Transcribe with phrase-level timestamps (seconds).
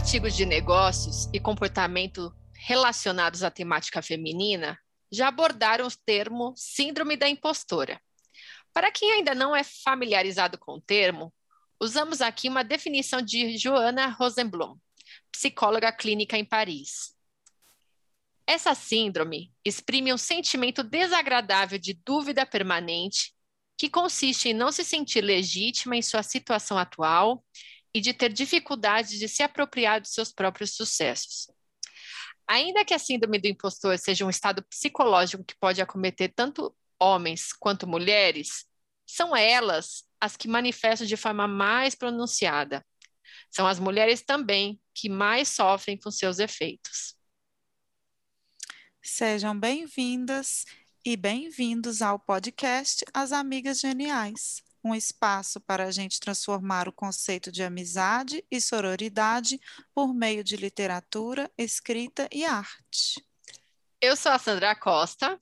[0.00, 4.78] artigos de negócios e comportamento relacionados à temática feminina
[5.12, 8.00] já abordaram o termo Síndrome da Impostora.
[8.72, 11.30] Para quem ainda não é familiarizado com o termo,
[11.78, 14.78] usamos aqui uma definição de Joana Rosenblum,
[15.30, 17.14] psicóloga clínica em Paris.
[18.46, 23.34] Essa síndrome exprime um sentimento desagradável de dúvida permanente,
[23.76, 27.44] que consiste em não se sentir legítima em sua situação atual
[27.94, 31.50] e de ter dificuldade de se apropriar dos seus próprios sucessos.
[32.46, 37.52] Ainda que a síndrome do impostor seja um estado psicológico que pode acometer tanto homens
[37.52, 38.66] quanto mulheres,
[39.06, 42.84] são elas as que manifestam de forma mais pronunciada.
[43.50, 47.16] São as mulheres também que mais sofrem com seus efeitos.
[49.02, 50.64] Sejam bem-vindas
[51.04, 57.52] e bem-vindos ao podcast As Amigas Geniais um espaço para a gente transformar o conceito
[57.52, 59.60] de amizade e sororidade
[59.94, 63.24] por meio de literatura, escrita e arte.
[64.00, 65.40] Eu sou a Sandra Costa.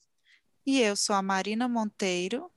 [0.66, 2.52] E eu sou a Marina Monteiro.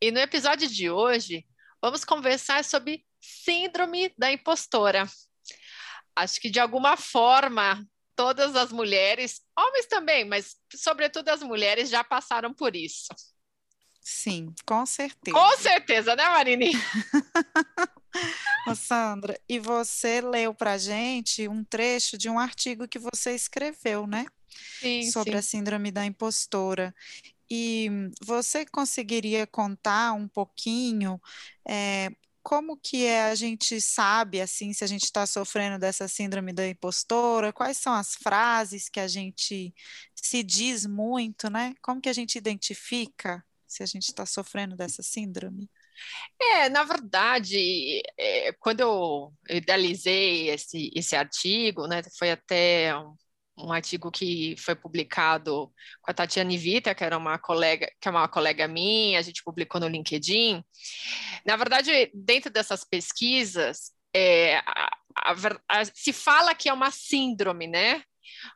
[0.00, 1.46] E no episódio de hoje,
[1.80, 5.08] vamos conversar sobre Síndrome da Impostora.
[6.14, 12.02] Acho que de alguma forma todas as mulheres, homens também, mas sobretudo as mulheres já
[12.02, 13.06] passaram por isso.
[14.10, 15.36] Sim, com certeza.
[15.36, 16.72] Com certeza, né, Marini?
[18.66, 24.06] Ô, Sandra, e você leu para gente um trecho de um artigo que você escreveu,
[24.06, 24.24] né?
[24.80, 25.36] Sim, Sobre sim.
[25.36, 26.94] a síndrome da impostora.
[27.50, 27.90] E
[28.24, 31.20] você conseguiria contar um pouquinho
[31.68, 32.10] é,
[32.42, 36.66] como que é, a gente sabe, assim, se a gente está sofrendo dessa síndrome da
[36.66, 37.52] impostora?
[37.52, 39.74] Quais são as frases que a gente
[40.14, 41.74] se diz muito, né?
[41.82, 43.44] Como que a gente identifica?
[43.68, 45.70] Se a gente está sofrendo dessa síndrome?
[46.40, 53.14] É, na verdade, é, quando eu idealizei esse, esse artigo, né, foi até um,
[53.58, 58.10] um, artigo que foi publicado com a Tatiana Vita, que era uma colega, que é
[58.10, 60.64] uma colega minha, a gente publicou no LinkedIn.
[61.44, 65.34] Na verdade, dentro dessas pesquisas, é, a, a,
[65.68, 68.02] a, se fala que é uma síndrome, né?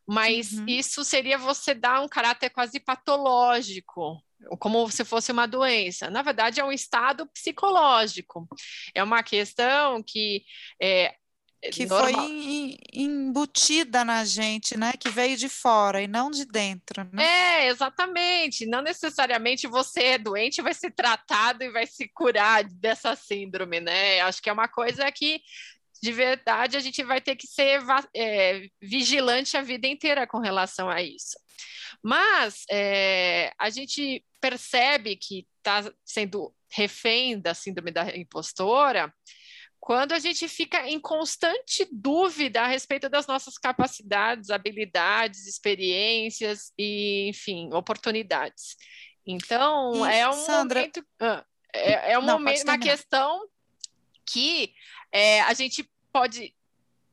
[0.07, 0.67] Mas uhum.
[0.69, 4.23] isso seria você dar um caráter quase patológico
[4.59, 6.11] como se fosse uma doença.
[6.11, 8.49] Na verdade, é um estado psicológico.
[8.95, 10.45] É uma questão que
[10.81, 11.15] é,
[11.71, 12.27] que normal.
[12.27, 14.93] foi embutida na gente, né?
[14.99, 17.09] Que veio de fora e não de dentro.
[17.13, 17.23] Né?
[17.23, 18.67] É, exatamente.
[18.67, 24.21] Não necessariamente você é doente vai ser tratado e vai se curar dessa síndrome, né?
[24.23, 25.41] Acho que é uma coisa que
[26.03, 27.81] de verdade a gente vai ter que ser
[28.15, 31.39] é, vigilante a vida inteira com relação a isso.
[32.03, 39.15] Mas é, a gente percebe que está sendo refém da síndrome da impostora
[39.79, 47.29] quando a gente fica em constante dúvida a respeito das nossas capacidades, habilidades, experiências e,
[47.29, 48.77] enfim, oportunidades.
[49.27, 50.81] Então, e, é um Sandra...
[50.81, 51.07] momento,
[51.75, 53.49] é, é um Não, momento, uma questão
[54.25, 54.73] que
[55.11, 56.55] é, a gente pode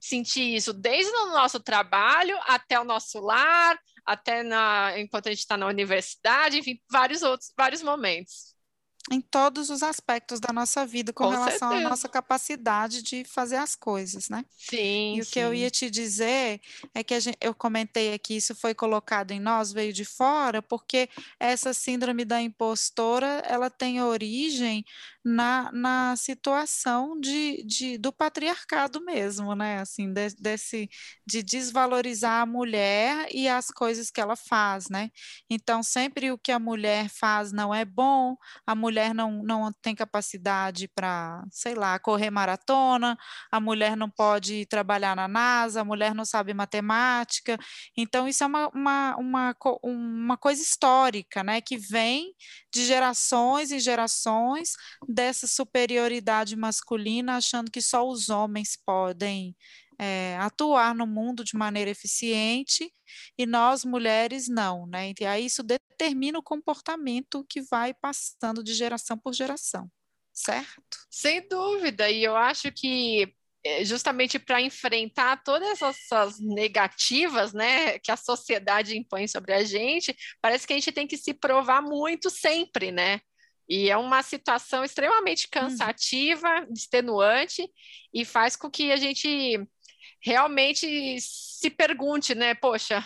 [0.09, 5.39] sentir isso desde o nosso trabalho até o nosso lar, até na, enquanto a gente
[5.39, 8.58] está na universidade, enfim, vários outros, vários momentos.
[9.11, 11.87] Em todos os aspectos da nossa vida, com, com relação certeza.
[11.87, 14.45] à nossa capacidade de fazer as coisas, né?
[14.57, 15.17] Sim.
[15.17, 15.29] E sim.
[15.29, 16.61] o que eu ia te dizer
[16.93, 21.09] é que gente, eu comentei aqui, isso foi colocado em nós, veio de fora, porque
[21.39, 24.85] essa síndrome da impostora, ela tem origem
[25.23, 29.79] na, na situação de, de, do patriarcado mesmo, né?
[29.79, 30.89] Assim, de, desse,
[31.25, 35.09] de desvalorizar a mulher e as coisas que ela faz, né?
[35.49, 38.35] Então, sempre o que a mulher faz não é bom,
[38.67, 43.17] a mulher não, não tem capacidade para, sei lá, correr maratona,
[43.51, 47.57] a mulher não pode trabalhar na NASA, a mulher não sabe matemática.
[47.97, 51.61] Então, isso é uma, uma, uma, uma coisa histórica, né?
[51.61, 52.33] Que vem
[52.73, 54.71] de gerações e gerações
[55.07, 59.55] dessa superioridade masculina, achando que só os homens podem
[59.99, 62.89] é, atuar no mundo de maneira eficiente
[63.37, 65.13] e nós mulheres não, né?
[65.19, 69.91] E aí isso determina o comportamento que vai passando de geração por geração,
[70.33, 70.97] certo?
[71.09, 73.33] Sem dúvida, e eu acho que
[73.65, 80.15] é, justamente para enfrentar todas essas negativas, né, que a sociedade impõe sobre a gente,
[80.41, 83.19] parece que a gente tem que se provar muito sempre, né?
[83.67, 85.49] E é uma situação extremamente hum.
[85.51, 87.69] cansativa, extenuante,
[88.13, 89.59] e faz com que a gente
[90.21, 92.53] realmente se pergunte, né?
[92.55, 93.05] Poxa,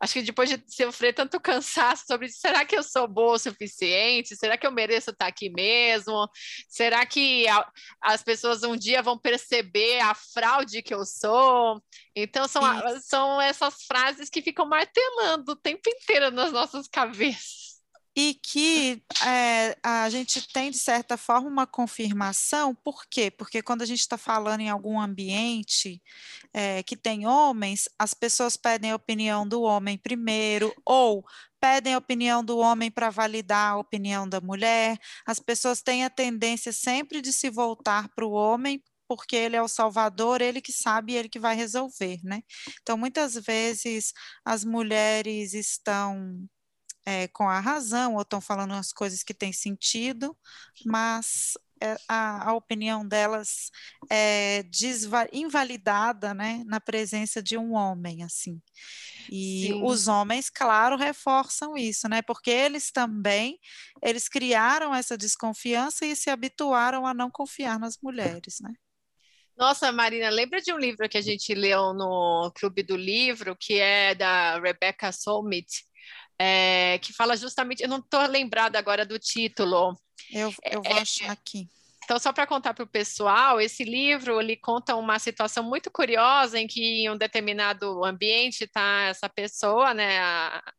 [0.00, 4.36] acho que depois de sofrer tanto cansaço sobre será que eu sou boa o suficiente?
[4.36, 6.28] Será que eu mereço estar aqui mesmo?
[6.68, 7.66] Será que a,
[8.00, 11.82] as pessoas um dia vão perceber a fraude que eu sou?
[12.14, 12.62] Então, são,
[13.02, 17.73] são essas frases que ficam martelando o tempo inteiro nas nossas cabeças
[18.16, 23.30] e que é, a gente tem, de certa forma, uma confirmação, por quê?
[23.30, 26.00] Porque quando a gente está falando em algum ambiente
[26.52, 31.24] é, que tem homens, as pessoas pedem a opinião do homem primeiro, ou
[31.60, 34.96] pedem a opinião do homem para validar a opinião da mulher,
[35.26, 39.62] as pessoas têm a tendência sempre de se voltar para o homem porque ele é
[39.62, 42.42] o salvador, ele que sabe, ele que vai resolver, né?
[42.82, 44.12] Então, muitas vezes
[44.44, 46.48] as mulheres estão
[47.06, 50.36] é, com a razão ou estão falando as coisas que têm sentido,
[50.84, 53.70] mas é, a, a, opinião delas
[54.10, 54.64] é
[55.32, 58.60] invalidada né, na presença de um homem, assim.
[59.30, 59.82] E Sim.
[59.82, 62.22] os homens, claro, reforçam isso, né?
[62.22, 63.58] Porque eles também,
[64.02, 68.72] eles criaram essa desconfiança e se habituaram a não confiar nas mulheres, né?
[69.56, 73.78] Nossa, Marina, lembra de um livro que a gente leu no Clube do Livro, que
[73.78, 75.84] é da Rebecca Solnit,
[76.38, 79.96] é, que fala justamente, eu não estou lembrada agora do título.
[80.30, 81.68] Eu, eu vou é, achar aqui.
[82.04, 86.58] Então, só para contar para o pessoal, esse livro ele conta uma situação muito curiosa
[86.58, 90.72] em que em um determinado ambiente está essa pessoa, né, a,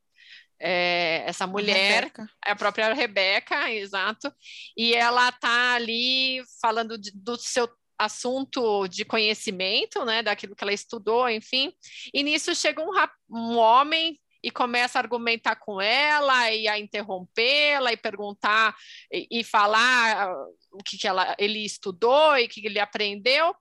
[0.60, 2.12] é, essa mulher,
[2.46, 4.32] a, a própria Rebeca, exato,
[4.78, 7.68] e ela está ali falando de, do seu
[7.98, 11.74] assunto de conhecimento, né, daquilo que ela estudou, enfim,
[12.14, 12.92] e nisso chega um,
[13.30, 18.76] um homem e começa a argumentar com ela e a interrompê-la e perguntar
[19.12, 23.56] e, e falar ah, o que, que ela, ele estudou e o que ele aprendeu.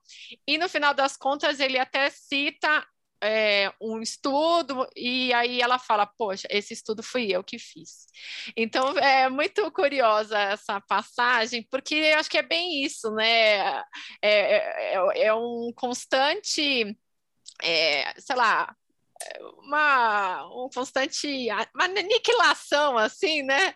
[0.47, 2.87] E no final das contas, ele até cita
[3.23, 8.07] é, um estudo, e aí ela fala: Poxa, esse estudo fui eu que fiz.
[8.55, 13.79] Então é muito curiosa essa passagem, porque acho que é bem isso, né?
[13.81, 13.83] É,
[14.23, 16.95] é, é, é um constante,
[17.63, 18.77] é, sei lá,
[19.59, 23.75] uma um constante uma aniquilação assim, né?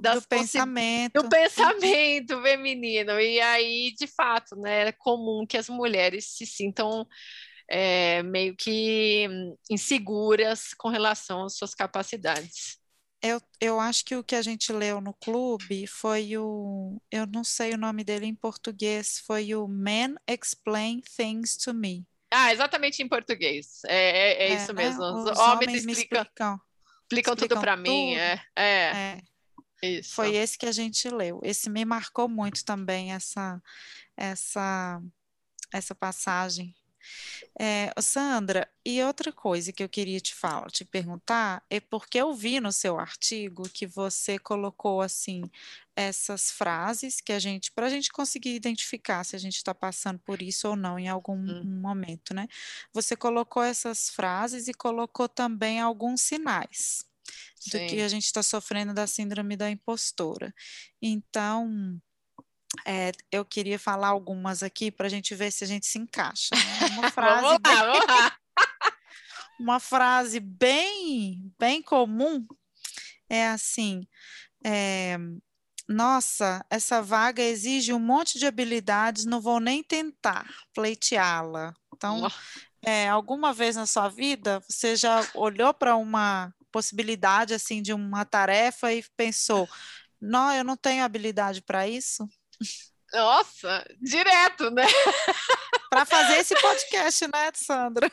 [0.00, 1.22] Das do pensamento.
[1.22, 3.20] Do pensamento feminino.
[3.20, 7.06] E aí, de fato, né, é comum que as mulheres se sintam
[7.68, 9.28] é, meio que
[9.70, 12.80] inseguras com relação às suas capacidades.
[13.22, 16.98] Eu, eu acho que o que a gente leu no clube foi o.
[17.10, 22.06] Eu não sei o nome dele em português, foi o Men Explain Things to Me.
[22.32, 23.80] Ah, exatamente em português.
[23.86, 24.84] É, é, é, é isso né?
[24.84, 25.02] mesmo.
[25.02, 26.60] Os, Os homens, homens explicam, explicam,
[27.02, 28.14] explicam, tudo para mim.
[28.14, 29.20] É, é, é.
[29.82, 30.14] Isso.
[30.14, 31.40] Foi esse que a gente leu.
[31.42, 33.60] Esse me marcou muito também essa
[34.16, 35.00] essa
[35.72, 36.74] essa passagem
[37.58, 42.34] é, Sandra, e outra coisa que eu queria te falar, te perguntar, é porque eu
[42.34, 45.42] vi no seu artigo que você colocou assim
[45.94, 50.18] essas frases que a gente, para a gente conseguir identificar se a gente está passando
[50.20, 51.80] por isso ou não em algum hum.
[51.80, 52.48] momento, né?
[52.92, 57.04] Você colocou essas frases e colocou também alguns sinais
[57.56, 57.70] Sim.
[57.70, 60.54] do que a gente está sofrendo da síndrome da impostora.
[61.02, 62.00] Então,
[62.86, 66.54] é, eu queria falar algumas aqui para a gente ver se a gente se encaixa.
[66.54, 66.86] Né?
[66.98, 68.38] Uma frase, vamos lá, vamos lá.
[69.58, 72.46] uma frase bem, bem comum
[73.28, 74.06] é assim:
[74.64, 75.16] é,
[75.88, 81.74] nossa, essa vaga exige um monte de habilidades, não vou nem tentar pleiteá-la.
[81.94, 82.28] Então,
[82.82, 88.24] é, alguma vez na sua vida você já olhou para uma possibilidade assim de uma
[88.24, 89.68] tarefa e pensou:
[90.20, 92.28] não, eu não tenho habilidade para isso?
[93.12, 94.84] Nossa, direto, né?
[95.90, 98.10] Para fazer esse podcast, né, Sandra?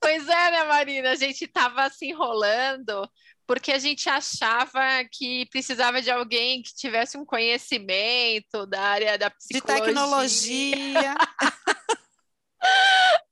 [0.00, 1.10] Pois é, né, Marina?
[1.10, 3.08] A gente estava se enrolando
[3.46, 9.30] porque a gente achava que precisava de alguém que tivesse um conhecimento da área da
[9.30, 9.80] psicologia.
[9.80, 11.14] De tecnologia.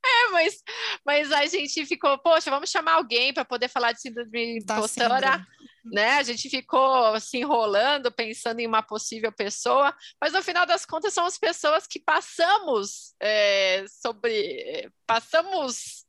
[0.04, 0.62] é, mas,
[1.04, 5.46] mas a gente ficou, poxa, vamos chamar alguém para poder falar de síndrome impostora
[5.92, 6.18] né?
[6.18, 11.14] A gente ficou se enrolando, pensando em uma possível pessoa, mas no final das contas
[11.14, 16.06] são as pessoas que passamos é, sobre, passamos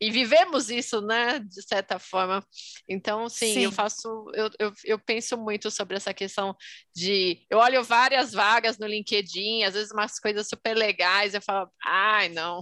[0.00, 2.44] e vivemos isso, né, de certa forma.
[2.88, 3.60] Então, sim, sim.
[3.60, 6.56] eu faço, eu, eu, eu, penso muito sobre essa questão
[6.92, 11.70] de, eu olho várias vagas no LinkedIn, às vezes umas coisas super legais, eu falo,
[11.84, 12.58] ai, não,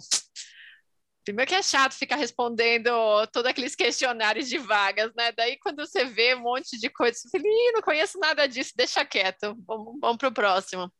[1.24, 2.90] Primeiro que é chato ficar respondendo
[3.32, 5.32] todos aqueles questionários de vagas, né?
[5.32, 9.04] Daí quando você vê um monte de coisa, você fala, não conheço nada disso, deixa
[9.04, 10.90] quieto, vamos, vamos para o próximo.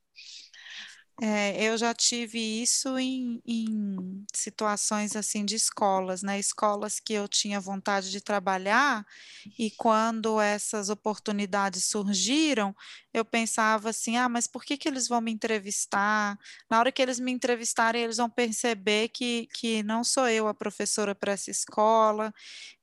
[1.23, 6.39] É, eu já tive isso em, em, situações assim de escolas, né?
[6.39, 9.05] Escolas que eu tinha vontade de trabalhar
[9.59, 12.75] e quando essas oportunidades surgiram,
[13.13, 16.39] eu pensava assim, ah, mas por que que eles vão me entrevistar?
[16.71, 20.55] Na hora que eles me entrevistarem, eles vão perceber que, que não sou eu a
[20.55, 22.33] professora para essa escola.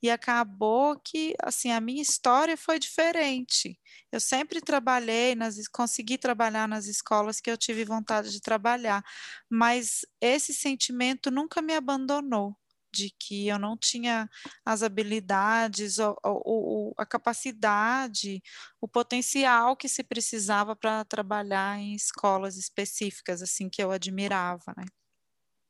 [0.01, 3.79] E acabou que, assim, a minha história foi diferente.
[4.12, 9.04] Eu sempre trabalhei, nas, consegui trabalhar nas escolas que eu tive vontade de trabalhar,
[9.50, 12.56] mas esse sentimento nunca me abandonou
[12.92, 14.30] de que eu não tinha
[14.66, 18.42] as habilidades, ou, ou, a capacidade,
[18.82, 24.86] o potencial que se precisava para trabalhar em escolas específicas, assim, que eu admirava, né?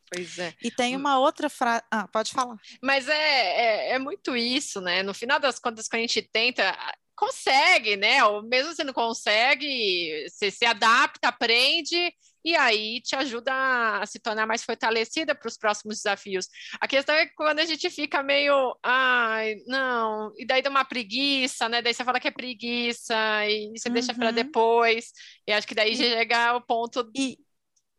[0.10, 0.54] Pois é.
[0.64, 1.84] E tem uma outra frase.
[1.92, 2.56] Ah, pode falar.
[2.82, 5.04] Mas é, é, é, muito isso, né?
[5.04, 6.78] No final das contas, quando a gente tenta,
[7.14, 8.24] consegue, né?
[8.24, 12.14] Ou mesmo se não consegue, você se adapta, aprende
[12.48, 13.52] e aí te ajuda
[14.00, 16.48] a se tornar mais fortalecida para os próximos desafios.
[16.80, 21.68] A questão é quando a gente fica meio, ai, não, e daí dá uma preguiça,
[21.68, 21.82] né?
[21.82, 23.14] Daí você fala que é preguiça
[23.46, 23.94] e você uhum.
[23.94, 25.12] deixa para depois.
[25.46, 27.12] E acho que daí e, chega o ponto.
[27.14, 27.38] E,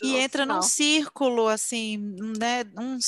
[0.02, 1.98] e entra num círculo, assim,
[2.38, 2.64] né?
[2.78, 2.98] Um,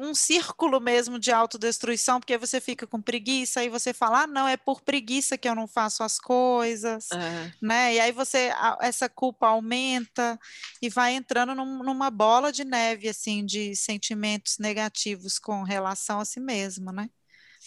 [0.00, 4.48] um círculo mesmo de autodestruição, porque você fica com preguiça e você fala, ah, não,
[4.48, 7.52] é por preguiça que eu não faço as coisas, é.
[7.62, 7.94] né?
[7.94, 10.38] E aí você, essa culpa aumenta
[10.82, 16.24] e vai entrando num, numa bola de neve, assim, de sentimentos negativos com relação a
[16.24, 17.08] si mesmo, né?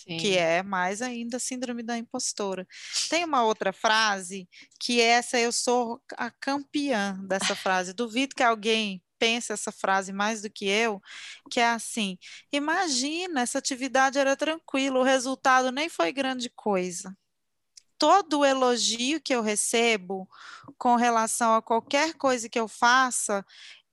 [0.03, 0.17] Sim.
[0.17, 2.67] que é mais ainda síndrome da impostora.
[3.10, 7.93] Tem uma outra frase que essa eu sou a campeã dessa frase.
[7.93, 11.01] Duvido que alguém pense essa frase mais do que eu,
[11.50, 12.17] que é assim:
[12.51, 17.15] imagina, essa atividade era tranquila, o resultado nem foi grande coisa.
[17.98, 20.27] Todo o elogio que eu recebo
[20.77, 23.45] com relação a qualquer coisa que eu faça,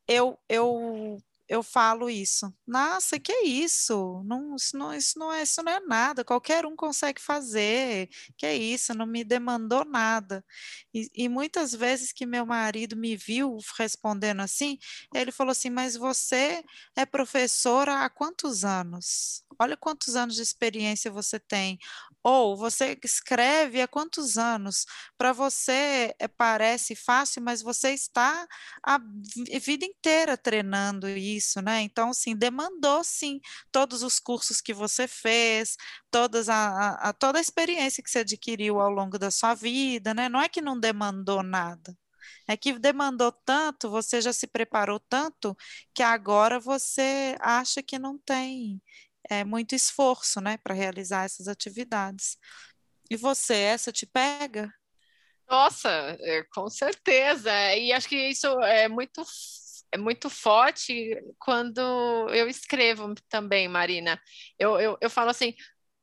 [0.08, 2.54] eu, eu eu falo isso.
[2.64, 4.22] Nossa, que é isso?
[4.24, 8.08] Não, isso, não, isso, não é, isso não é nada, qualquer um consegue fazer.
[8.36, 8.94] Que é isso?
[8.94, 10.44] Não me demandou nada.
[10.94, 14.78] E, e muitas vezes que meu marido me viu respondendo assim,
[15.12, 16.62] ele falou assim: Mas você
[16.96, 19.42] é professora há quantos anos?
[19.58, 21.78] Olha quantos anos de experiência você tem.
[22.22, 24.84] Ou você escreve há quantos anos?
[25.16, 28.46] Para você é, parece fácil, mas você está
[28.84, 28.98] a
[29.60, 31.80] vida inteira treinando isso, né?
[31.80, 33.40] Então, sim, demandou sim
[33.72, 35.76] todos os cursos que você fez,
[36.10, 40.28] todas a, a, toda a experiência que você adquiriu ao longo da sua vida, né?
[40.28, 41.96] Não é que não demandou nada.
[42.46, 45.56] É que demandou tanto, você já se preparou tanto,
[45.94, 48.80] que agora você acha que não tem
[49.30, 52.36] é, muito esforço, né, para realizar essas atividades.
[53.08, 54.72] E você, essa te pega?
[55.48, 55.88] Nossa,
[56.20, 57.50] é, com certeza.
[57.74, 59.22] E acho que isso é muito
[59.92, 61.80] é muito forte quando
[62.30, 64.20] eu escrevo também, Marina.
[64.58, 65.52] Eu, eu, eu falo assim,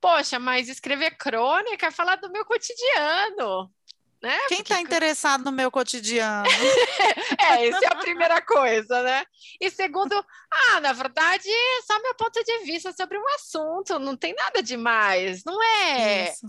[0.01, 3.71] poxa, mas escrever crônica é falar do meu cotidiano.
[4.21, 4.35] Né?
[4.47, 4.87] Quem está Porque...
[4.87, 6.47] interessado no meu cotidiano?
[7.39, 9.23] é, essa é a primeira coisa, né?
[9.61, 14.17] E segundo, ah, na verdade, é só meu ponto de vista sobre um assunto, não
[14.17, 16.29] tem nada demais, não é?
[16.29, 16.47] Isso.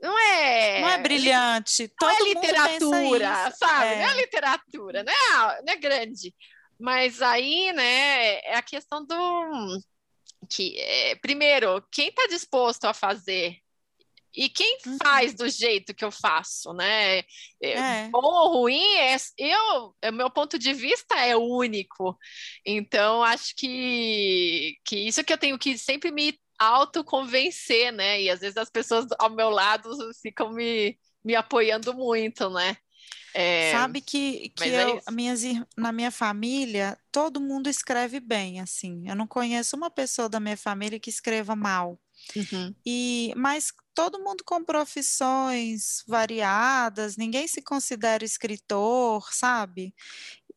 [0.00, 0.80] Não é.
[0.80, 1.92] Não é brilhante.
[2.00, 3.86] Não é Todo é literatura, sabe?
[3.86, 4.02] É.
[4.02, 6.34] Não é literatura, não é, não é grande.
[6.78, 9.82] Mas aí, né, é a questão do
[10.48, 13.58] que, é, primeiro, quem está disposto a fazer
[14.34, 14.96] e quem uhum.
[15.02, 17.18] faz do jeito que eu faço, né?
[17.18, 17.24] É.
[17.62, 18.08] é.
[18.10, 22.16] Bom ou ruim, é, eu, é, meu ponto de vista é único.
[22.64, 28.22] Então, acho que, que isso que eu tenho que sempre me autoconvencer, né?
[28.22, 32.76] E às vezes as pessoas ao meu lado ficam me, me apoiando muito, né?
[33.32, 33.72] É...
[33.72, 35.42] Sabe que, que é eu, minhas,
[35.76, 39.08] na minha família, todo mundo escreve bem, assim.
[39.08, 41.98] Eu não conheço uma pessoa da minha família que escreva mal.
[42.36, 42.74] Uhum.
[42.86, 49.94] E, mas todo mundo com profissões variadas, ninguém se considera escritor, sabe?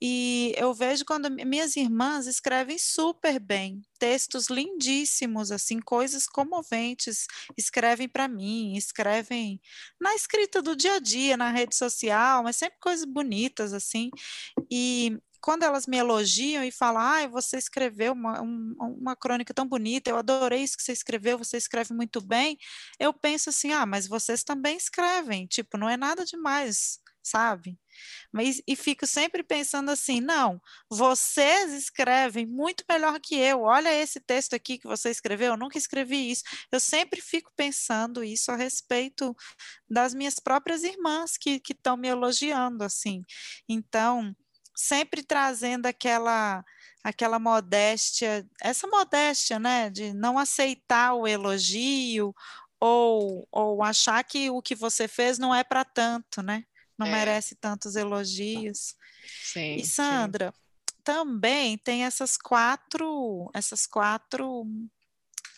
[0.02, 7.26] E eu vejo quando minhas irmãs escrevem super bem, textos lindíssimos, assim, coisas comoventes,
[7.58, 9.62] escrevem para mim, escrevem
[10.02, 14.10] na escrita do dia a dia, na rede social, mas sempre coisas bonitas, assim.
[14.70, 20.10] E quando elas me elogiam e falam, ah, você escreveu uma, uma crônica tão bonita,
[20.10, 22.58] eu adorei isso que você escreveu, você escreve muito bem,
[22.98, 27.78] eu penso assim, ah, mas vocês também escrevem, tipo, não é nada demais, sabe?
[28.32, 30.60] Mas, e fico sempre pensando assim: não,
[30.90, 33.62] vocês escrevem muito melhor que eu.
[33.62, 36.44] Olha esse texto aqui que você escreveu, eu nunca escrevi isso.
[36.72, 39.36] Eu sempre fico pensando isso a respeito
[39.90, 43.24] das minhas próprias irmãs que estão me elogiando, assim.
[43.70, 44.36] Então,
[44.76, 46.64] sempre trazendo aquela
[47.04, 52.34] aquela modéstia, essa modéstia, né, de não aceitar o elogio
[52.80, 56.64] ou, ou achar que o que você fez não é para tanto, né?
[56.98, 57.12] Não é.
[57.12, 58.96] merece tantos elogios.
[59.44, 60.96] Sim, e Sandra, sim.
[61.04, 64.66] também tem essas quatro, essas quatro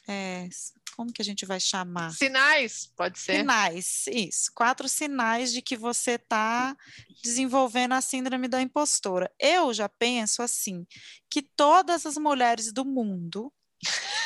[0.07, 0.47] é,
[0.95, 2.11] como que a gente vai chamar?
[2.11, 3.37] Sinais, pode ser.
[3.37, 4.51] Sinais, isso.
[4.53, 6.75] Quatro sinais de que você está
[7.23, 9.31] desenvolvendo a síndrome da impostora.
[9.39, 10.85] Eu já penso assim,
[11.29, 13.51] que todas as mulheres do mundo,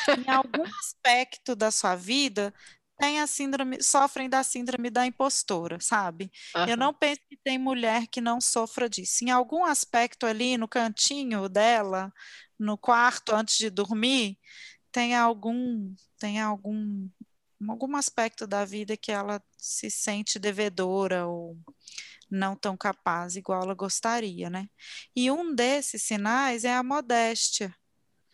[0.08, 2.54] em algum aspecto da sua vida,
[3.00, 6.30] têm a síndrome, sofrem da síndrome da impostora, sabe?
[6.54, 6.66] Uhum.
[6.66, 9.24] Eu não penso que tem mulher que não sofra disso.
[9.24, 12.12] Em algum aspecto ali no cantinho dela,
[12.58, 14.38] no quarto antes de dormir,
[14.92, 17.08] tem algum tem algum
[17.68, 21.58] algum aspecto da vida que ela se sente devedora ou
[22.30, 24.68] não tão capaz igual ela gostaria, né?
[25.14, 27.74] E um desses sinais é a modéstia,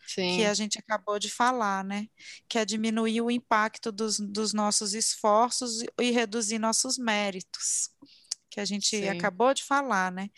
[0.06, 0.36] Sim.
[0.36, 2.06] que a gente acabou de falar, né?
[2.48, 7.90] Que é diminuir o impacto dos, dos nossos esforços e reduzir nossos méritos,
[8.50, 9.08] que a gente Sim.
[9.08, 10.28] acabou de falar, né?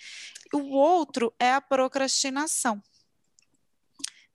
[0.55, 2.83] O outro é a procrastinação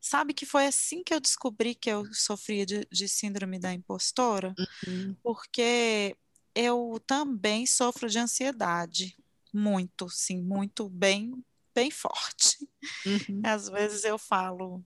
[0.05, 4.53] Sabe que foi assim que eu descobri que eu sofria de, de síndrome da impostora?
[4.85, 5.15] Uhum.
[5.23, 6.13] Porque
[6.53, 9.15] eu também sofro de ansiedade,
[9.53, 11.41] muito, sim, muito bem,
[11.73, 12.57] bem forte.
[13.05, 13.41] Uhum.
[13.45, 14.85] Às vezes eu falo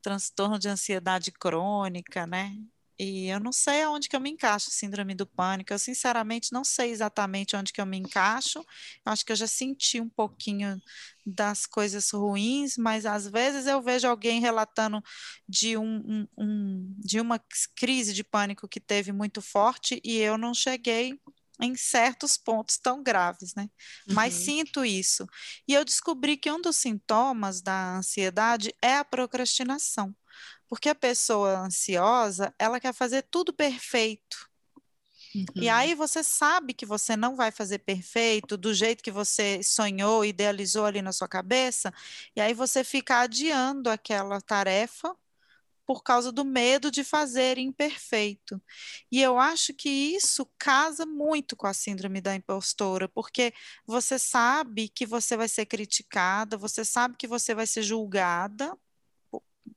[0.00, 2.56] transtorno de ansiedade crônica, né?
[2.98, 5.72] E eu não sei aonde que eu me encaixo, síndrome do pânico.
[5.72, 8.58] Eu, sinceramente, não sei exatamente onde que eu me encaixo.
[8.58, 10.80] Eu acho que eu já senti um pouquinho
[11.24, 15.02] das coisas ruins, mas às vezes eu vejo alguém relatando
[15.48, 17.40] de, um, um, um, de uma
[17.76, 21.20] crise de pânico que teve muito forte e eu não cheguei
[21.60, 23.68] em certos pontos tão graves, né?
[24.08, 24.14] Uhum.
[24.14, 25.26] Mas sinto isso.
[25.66, 30.14] E eu descobri que um dos sintomas da ansiedade é a procrastinação.
[30.68, 34.48] Porque a pessoa ansiosa, ela quer fazer tudo perfeito.
[35.34, 35.44] Uhum.
[35.56, 40.24] E aí você sabe que você não vai fazer perfeito do jeito que você sonhou,
[40.24, 41.92] idealizou ali na sua cabeça,
[42.34, 45.14] e aí você fica adiando aquela tarefa
[45.86, 48.60] por causa do medo de fazer imperfeito.
[49.10, 53.54] E eu acho que isso casa muito com a síndrome da impostora, porque
[53.86, 58.76] você sabe que você vai ser criticada, você sabe que você vai ser julgada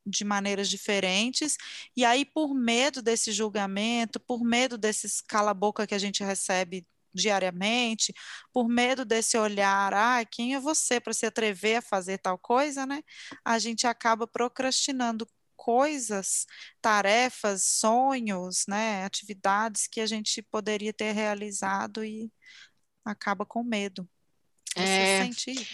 [0.05, 1.57] de maneiras diferentes,
[1.95, 8.13] e aí, por medo desse julgamento, por medo desses cala-boca que a gente recebe diariamente,
[8.53, 12.85] por medo desse olhar, ah, quem é você para se atrever a fazer tal coisa,
[12.85, 13.03] né?
[13.43, 16.47] A gente acaba procrastinando coisas,
[16.81, 22.31] tarefas, sonhos, né, atividades que a gente poderia ter realizado e
[23.05, 24.09] acaba com medo.
[24.75, 25.23] Você é...
[25.23, 25.67] sente?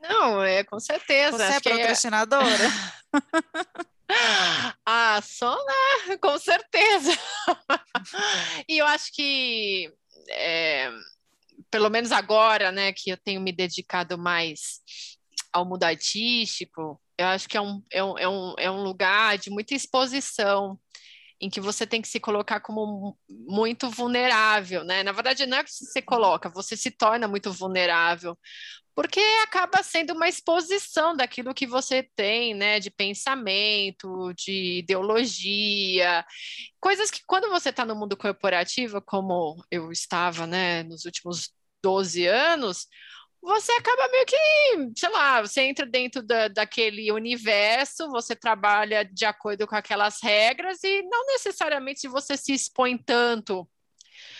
[0.00, 1.36] Não, é com certeza.
[1.38, 2.68] Você é, é procrastinadora?
[4.84, 6.16] ah, só né?
[6.18, 7.12] Com certeza.
[8.68, 9.92] e eu acho que,
[10.30, 10.90] é,
[11.70, 14.80] pelo menos agora, né, que eu tenho me dedicado mais
[15.52, 19.38] ao mundo artístico, eu acho que é um, é um, é um, é um lugar
[19.38, 20.78] de muita exposição
[21.40, 25.02] em que você tem que se colocar como muito vulnerável, né?
[25.02, 28.38] Na verdade, não é que você se coloca, você se torna muito vulnerável,
[28.96, 36.24] porque acaba sendo uma exposição daquilo que você tem, né, de pensamento, de ideologia,
[36.80, 42.26] coisas que quando você está no mundo corporativo, como eu estava, né, nos últimos 12
[42.26, 42.88] anos,
[43.42, 49.26] você acaba meio que, sei lá, você entra dentro da, daquele universo, você trabalha de
[49.26, 53.68] acordo com aquelas regras e não necessariamente você se expõe tanto.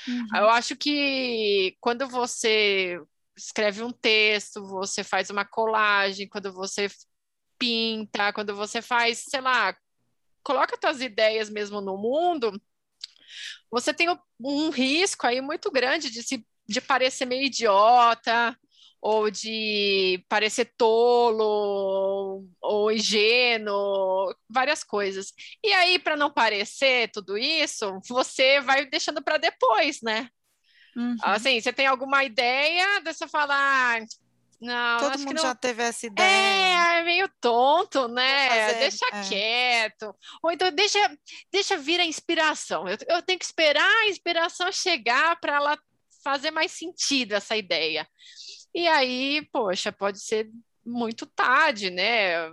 [0.09, 0.27] Uhum.
[0.35, 2.99] Eu acho que quando você
[3.37, 6.89] escreve um texto, você faz uma colagem, quando você
[7.59, 9.77] pinta, quando você faz, sei lá,
[10.43, 12.61] coloca suas ideias mesmo no mundo,
[13.71, 14.09] você tem
[14.41, 18.59] um risco aí muito grande de se de parecer meio idiota,
[19.01, 25.33] ou de parecer tolo, ou ingênuo, várias coisas.
[25.63, 30.29] E aí, para não parecer tudo isso, você vai deixando para depois, né?
[30.97, 31.17] Uhum.
[31.23, 34.01] Assim, você tem alguma ideia, você fala,
[34.61, 35.43] não, Todo mundo não...
[35.43, 36.27] já teve essa ideia.
[36.27, 38.49] É, é meio tonto, né?
[38.49, 39.29] Fazer, deixa é.
[39.29, 40.17] quieto.
[40.43, 40.99] Ou então deixa,
[41.53, 42.89] deixa vir a inspiração.
[42.89, 45.79] Eu, eu tenho que esperar a inspiração chegar para ela
[46.25, 48.09] fazer mais sentido essa ideia.
[48.75, 50.49] E aí, poxa, pode ser
[50.85, 52.51] muito tarde, né?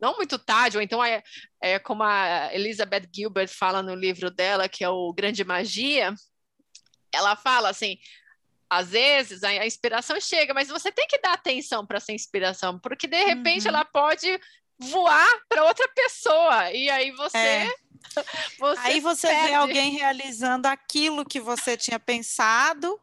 [0.00, 1.22] Não muito tarde, ou então é,
[1.60, 6.14] é como a Elizabeth Gilbert fala no livro dela, que é o Grande Magia,
[7.12, 7.98] ela fala assim:
[8.68, 13.06] às vezes a, inspiração chega, mas você tem que dar atenção para essa inspiração, porque
[13.06, 13.74] de repente uhum.
[13.74, 14.40] ela pode
[14.78, 17.74] voar para outra pessoa e aí você é.
[18.58, 19.48] Você Aí você perde.
[19.48, 22.98] vê alguém realizando aquilo que você tinha pensado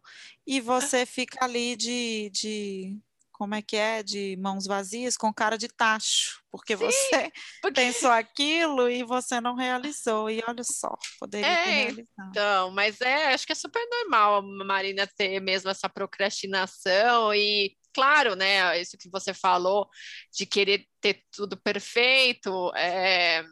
[0.45, 2.97] e você fica ali de, de
[3.37, 7.81] como é que é, de mãos vazias, com cara de tacho, porque Sim, você porque...
[7.81, 12.29] pensou aquilo e você não realizou, e olha só, poderia é, ter realizado.
[12.29, 17.75] Então, mas é, acho que é super normal a Marina ter mesmo essa procrastinação e
[17.93, 19.87] claro, né, isso que você falou
[20.31, 23.43] de querer ter tudo perfeito, é,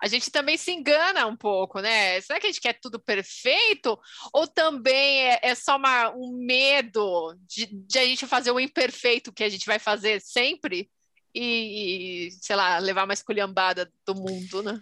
[0.00, 2.20] a gente também se engana um pouco, né?
[2.20, 3.98] Será que a gente quer tudo perfeito?
[4.32, 9.32] Ou também é, é só uma, um medo de, de, a gente fazer o imperfeito
[9.32, 10.90] que a gente vai fazer sempre
[11.34, 14.80] e, e sei lá, levar uma esculhambada do mundo, né?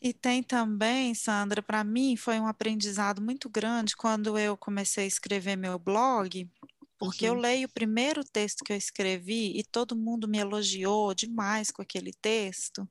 [0.00, 5.06] E tem também, Sandra, para mim foi um aprendizado muito grande quando eu comecei a
[5.06, 6.50] escrever meu blog,
[6.98, 7.36] porque uhum.
[7.36, 11.82] eu leio o primeiro texto que eu escrevi e todo mundo me elogiou demais com
[11.82, 12.88] aquele texto.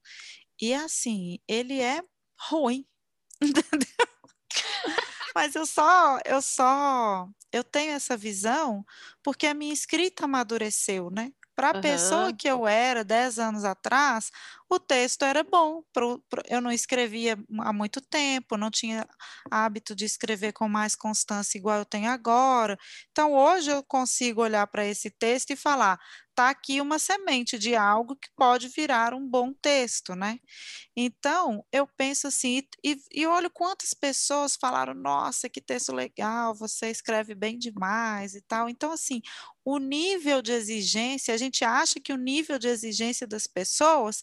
[0.62, 2.04] E assim, ele é
[2.40, 2.86] ruim,
[3.42, 3.88] entendeu?
[5.34, 8.86] Mas eu só, eu só, eu tenho essa visão
[9.24, 11.32] porque a minha escrita amadureceu, né?
[11.56, 11.82] Para a uhum.
[11.82, 14.32] pessoa que eu era dez anos atrás,
[14.70, 15.84] o texto era bom.
[15.94, 19.06] Pro, pro, eu não escrevia há muito tempo, não tinha
[19.50, 22.80] hábito de escrever com mais constância igual eu tenho agora.
[23.12, 26.00] Então, hoje eu consigo olhar para esse texto e falar:
[26.32, 30.40] está aqui uma semente de algo que pode virar um bom texto, né?
[30.96, 36.90] Então, eu penso assim, e, e olho quantas pessoas falaram: nossa, que texto legal, você
[36.90, 38.68] escreve bem demais e tal.
[38.70, 39.22] Então, assim,
[39.64, 44.22] o nível de exigência, a gente acha que o nível de exigência das pessoas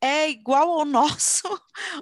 [0.00, 1.42] é igual ao nosso,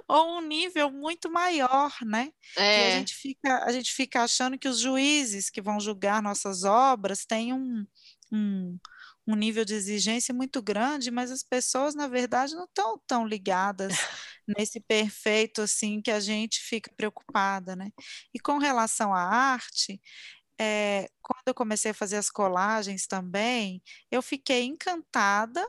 [0.07, 2.31] ou um nível muito maior, né?
[2.57, 2.89] É.
[2.89, 6.63] E a gente, fica, a gente fica achando que os juízes que vão julgar nossas
[6.63, 7.85] obras têm um,
[8.31, 8.77] um,
[9.27, 13.93] um nível de exigência muito grande, mas as pessoas, na verdade, não estão tão ligadas
[14.47, 17.89] nesse perfeito assim que a gente fica preocupada, né?
[18.33, 20.01] E com relação à arte,
[20.59, 23.81] é, quando eu comecei a fazer as colagens também,
[24.11, 25.65] eu fiquei encantada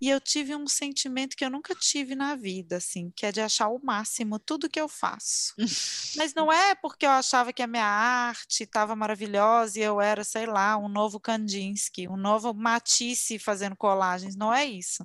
[0.00, 3.40] e eu tive um sentimento que eu nunca tive na vida, assim, que é de
[3.40, 5.54] achar o máximo tudo que eu faço.
[6.16, 10.24] Mas não é porque eu achava que a minha arte estava maravilhosa e eu era,
[10.24, 15.04] sei lá, um novo Kandinsky, um novo Matisse fazendo colagens, não é isso.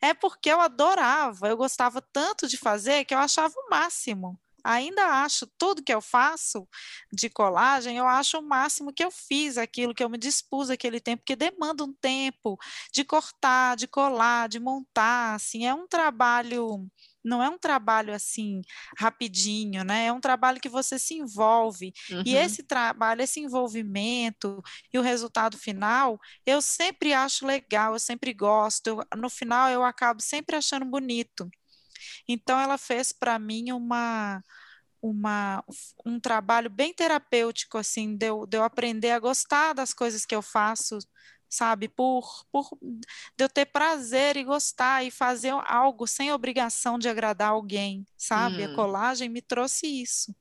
[0.00, 5.22] É porque eu adorava, eu gostava tanto de fazer que eu achava o máximo ainda
[5.22, 6.68] acho tudo que eu faço
[7.12, 11.00] de colagem, eu acho o máximo que eu fiz aquilo que eu me dispus aquele
[11.00, 12.58] tempo, que demanda um tempo
[12.92, 16.88] de cortar, de colar, de montar, assim, é um trabalho
[17.24, 18.62] não é um trabalho assim
[18.96, 20.06] rapidinho, né?
[20.06, 21.92] É um trabalho que você se envolve.
[22.10, 22.22] Uhum.
[22.24, 28.32] E esse trabalho, esse envolvimento e o resultado final, eu sempre acho legal, eu sempre
[28.32, 28.86] gosto.
[28.86, 31.50] Eu, no final eu acabo sempre achando bonito.
[32.28, 34.42] Então, ela fez para mim uma,
[35.02, 35.64] uma,
[36.04, 40.34] um trabalho bem terapêutico, assim, de eu, de eu aprender a gostar das coisas que
[40.34, 40.98] eu faço,
[41.48, 41.88] sabe?
[41.88, 42.68] Por, por
[43.36, 48.64] de eu ter prazer e gostar e fazer algo sem obrigação de agradar alguém, sabe?
[48.64, 48.74] A hum.
[48.74, 50.34] colagem me trouxe isso.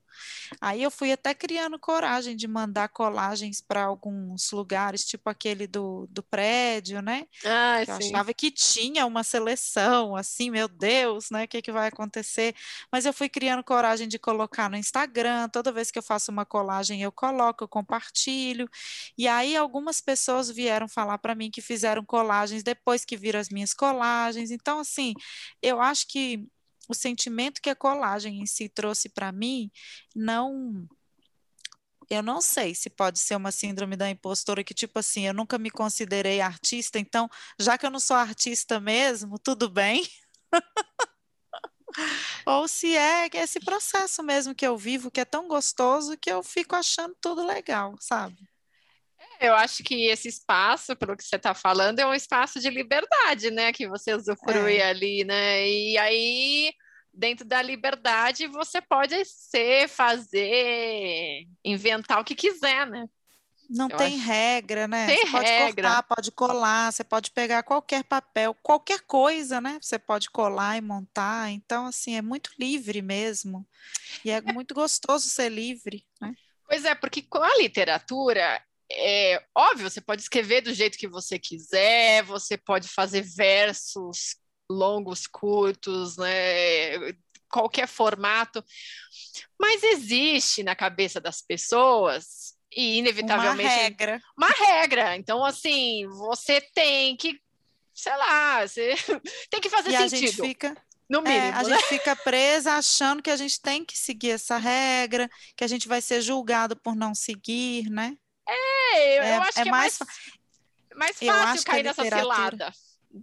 [0.62, 6.08] Aí eu fui até criando coragem de mandar colagens para alguns lugares, tipo aquele do,
[6.10, 7.26] do prédio, né?
[7.46, 11.46] Ah, eu achava que tinha uma seleção, assim, meu Deus, né?
[11.46, 12.56] O que, que vai acontecer?
[12.92, 16.46] Mas eu fui criando coragem de colocar no Instagram, toda vez que eu faço uma
[16.46, 18.70] colagem, eu coloco, eu compartilho.
[19.18, 23.50] E aí algumas pessoas vieram falar para mim que fizeram colagens depois que viram as
[23.50, 24.52] minhas colagens.
[24.52, 25.14] Então, assim,
[25.62, 26.48] eu acho que
[26.88, 29.71] o sentimento que a colagem em si trouxe para mim,
[30.15, 30.88] não.
[32.10, 35.58] Eu não sei se pode ser uma síndrome da impostora que, tipo assim, eu nunca
[35.58, 40.08] me considerei artista, então, já que eu não sou artista mesmo, tudo bem.
[42.45, 46.41] Ou se é esse processo mesmo que eu vivo, que é tão gostoso que eu
[46.41, 48.38] fico achando tudo legal, sabe?
[49.39, 53.52] Eu acho que esse espaço, pelo que você está falando, é um espaço de liberdade,
[53.52, 53.71] né?
[53.71, 54.89] Que você usufrui é.
[54.89, 55.67] ali, né?
[55.67, 56.73] E aí,
[57.13, 63.06] dentro da liberdade, você pode ser, fazer, inventar o que quiser, né?
[63.69, 64.26] Não Eu tem acho...
[64.26, 65.08] regra, né?
[65.08, 65.89] Tem você pode regra.
[65.89, 69.78] cortar, pode colar, você pode pegar qualquer papel, qualquer coisa, né?
[69.82, 71.52] Você pode colar e montar.
[71.52, 73.67] Então, assim, é muito livre mesmo.
[74.23, 74.54] E é, é.
[74.54, 76.34] muito gostoso ser livre, né?
[76.67, 81.38] Pois é, porque com a literatura, é óbvio, você pode escrever do jeito que você
[81.38, 84.38] quiser, você pode fazer versos
[84.69, 87.13] longos, curtos, né?
[87.50, 88.63] Qualquer formato.
[89.60, 93.69] Mas existe na cabeça das pessoas, E inevitavelmente.
[93.69, 94.21] Uma regra.
[94.38, 95.15] Uma regra.
[95.15, 97.39] Então, assim, você tem que,
[97.93, 98.93] sei lá, você
[99.50, 100.15] tem que fazer e sentido.
[100.15, 100.78] A gente fica.
[101.10, 101.69] No mínimo, é, a né?
[101.69, 105.88] gente fica presa achando que a gente tem que seguir essa regra, que a gente
[105.88, 108.17] vai ser julgado por não seguir, né?
[108.47, 110.00] É, eu, é, eu acho é que é mais,
[110.95, 112.73] mais fácil cair nessa cilada.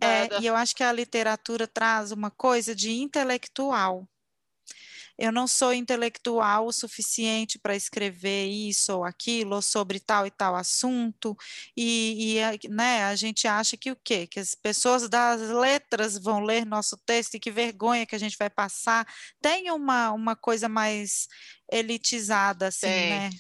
[0.01, 4.09] É, e eu acho que a literatura traz uma coisa de intelectual.
[5.17, 10.31] Eu não sou intelectual o suficiente para escrever isso ou aquilo, ou sobre tal e
[10.31, 11.37] tal assunto,
[11.77, 14.27] e, e né, a gente acha que o quê?
[14.27, 18.37] Que as pessoas das letras vão ler nosso texto e que vergonha que a gente
[18.37, 19.07] vai passar.
[19.41, 21.29] Tem uma, uma coisa mais
[21.71, 23.11] elitizada, assim, Tem.
[23.11, 23.31] né?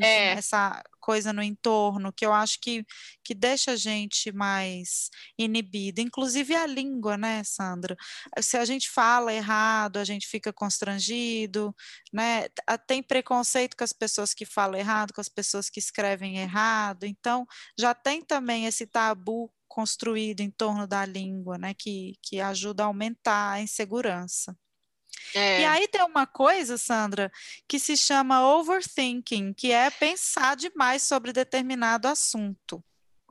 [0.00, 0.34] é.
[0.34, 2.82] nessa coisa no entorno que eu acho que,
[3.22, 7.94] que deixa a gente mais inibida, inclusive a língua, né, Sandra?
[8.40, 11.74] Se a gente fala errado, a gente fica constrangido,
[12.10, 12.46] né?
[12.86, 17.46] Tem preconceito com as pessoas que falam errado, com as pessoas que escrevem errado, então
[17.78, 22.86] já tem também esse tabu construído em torno da língua, né, que, que ajuda a
[22.86, 24.56] aumentar a insegurança.
[25.34, 25.60] É.
[25.60, 27.30] E aí tem uma coisa, Sandra,
[27.68, 32.82] que se chama overthinking, que é pensar demais sobre determinado assunto.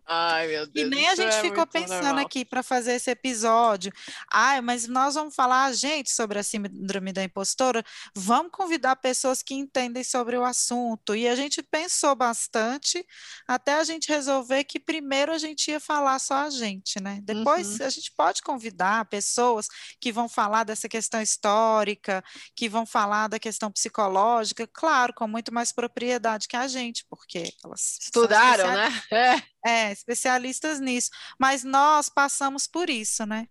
[0.05, 0.87] Ai, meu Deus.
[0.87, 2.25] E nem a gente é ficou pensando normal.
[2.25, 3.91] aqui para fazer esse episódio.
[4.31, 7.83] Ai, mas nós vamos falar, gente, sobre a síndrome da impostora.
[8.13, 11.15] Vamos convidar pessoas que entendem sobre o assunto.
[11.15, 13.05] E a gente pensou bastante
[13.47, 17.19] até a gente resolver que primeiro a gente ia falar só a gente, né?
[17.23, 17.85] Depois uhum.
[17.85, 19.67] a gente pode convidar pessoas
[20.01, 22.23] que vão falar dessa questão histórica,
[22.55, 27.53] que vão falar da questão psicológica, claro, com muito mais propriedade que a gente, porque
[27.63, 29.03] elas estudaram, né?
[29.11, 29.52] É.
[29.65, 31.09] É, especialistas nisso.
[31.39, 33.47] Mas nós passamos por isso, né?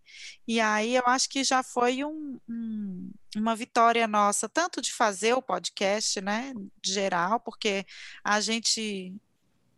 [0.47, 5.33] E aí eu acho que já foi um, um, uma vitória nossa, tanto de fazer
[5.35, 7.87] o podcast, né, de geral, porque
[8.23, 9.15] a gente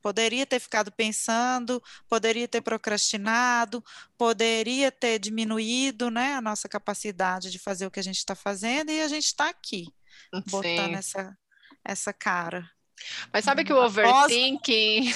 [0.03, 3.83] poderia ter ficado pensando, poderia ter procrastinado,
[4.19, 8.91] poderia ter diminuído, né, a nossa capacidade de fazer o que a gente está fazendo,
[8.91, 9.87] e a gente está aqui,
[10.35, 10.43] Sim.
[10.51, 11.39] botando essa,
[11.83, 12.69] essa cara.
[13.33, 15.15] Mas sabe que o overthinking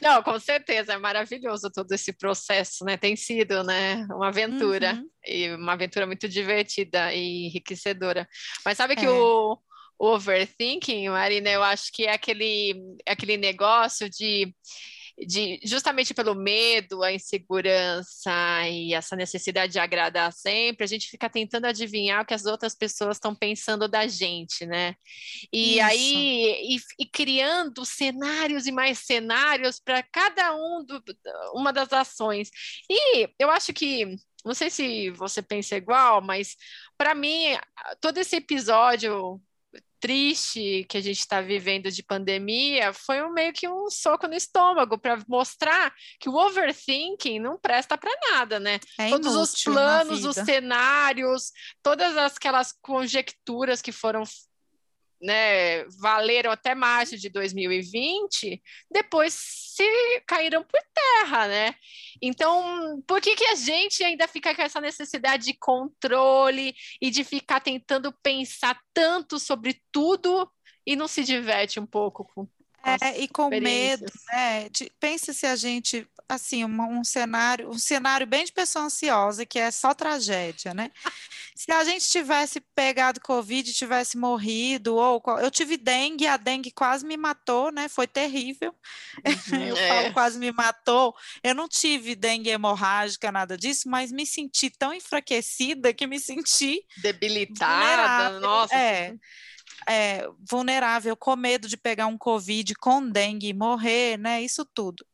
[0.00, 2.96] não, com certeza, é maravilhoso todo esse processo, né?
[2.96, 5.08] Tem sido, né, uma aventura, uhum.
[5.26, 8.28] e uma aventura muito divertida e enriquecedora.
[8.64, 9.10] Mas sabe que é.
[9.10, 9.58] o,
[9.98, 12.74] o overthinking, Marina, eu acho que é aquele,
[13.06, 14.54] é aquele negócio de
[15.18, 18.30] de justamente pelo medo, a insegurança
[18.68, 22.74] e essa necessidade de agradar sempre, a gente fica tentando adivinhar o que as outras
[22.74, 24.94] pessoas estão pensando da gente, né?
[25.52, 25.84] E Isso.
[25.84, 31.02] aí e, e, criando cenários e mais cenários para cada um do,
[31.54, 32.50] uma das ações.
[32.88, 36.56] E eu acho que não sei se você pensa igual, mas
[36.98, 37.56] para mim
[38.00, 39.40] todo esse episódio
[40.02, 44.34] triste que a gente está vivendo de pandemia foi um, meio que um soco no
[44.34, 48.80] estômago para mostrar que o overthinking não presta para nada, né?
[48.98, 54.24] É Todos os planos, os cenários, todas aquelas conjecturas que foram
[55.22, 59.84] né, valeram até março de 2020, depois se
[60.26, 61.74] caíram por terra, né?
[62.20, 67.24] Então, por que, que a gente ainda fica com essa necessidade de controle e de
[67.24, 70.50] ficar tentando pensar tanto sobre tudo
[70.86, 72.46] e não se diverte um pouco com
[72.84, 74.68] é, e com medo, né?
[74.68, 79.46] De, pensa se a gente, assim, um, um, cenário, um cenário bem de pessoa ansiosa,
[79.46, 80.90] que é só tragédia, né?
[81.54, 87.06] se a gente tivesse pegado Covid, tivesse morrido, ou eu tive dengue, a dengue quase
[87.06, 87.88] me matou, né?
[87.88, 88.74] Foi terrível.
[89.24, 89.88] Uhum, eu é.
[89.88, 91.14] falo quase me matou.
[91.42, 96.84] Eu não tive dengue hemorrágica, nada disso, mas me senti tão enfraquecida que me senti
[97.02, 98.40] debilitada.
[98.40, 98.74] Nossa.
[98.74, 99.14] É
[99.88, 104.42] é, vulnerável, com medo de pegar um Covid, com dengue e morrer, né?
[104.42, 105.04] Isso tudo.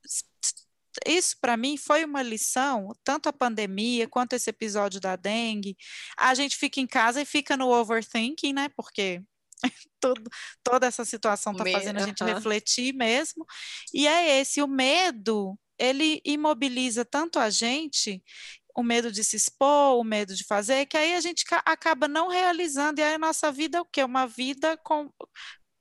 [1.06, 5.76] Isso para mim foi uma lição, tanto a pandemia quanto esse episódio da dengue.
[6.16, 8.68] A gente fica em casa e fica no overthinking, né?
[8.76, 9.22] Porque
[10.00, 10.22] tudo,
[10.62, 13.44] toda essa situação está fazendo a gente refletir mesmo.
[13.92, 18.22] E é esse, o medo, ele imobiliza tanto a gente
[18.78, 22.28] o medo de se expor, o medo de fazer, que aí a gente acaba não
[22.28, 24.04] realizando, e aí a nossa vida é o quê?
[24.04, 25.12] Uma vida com,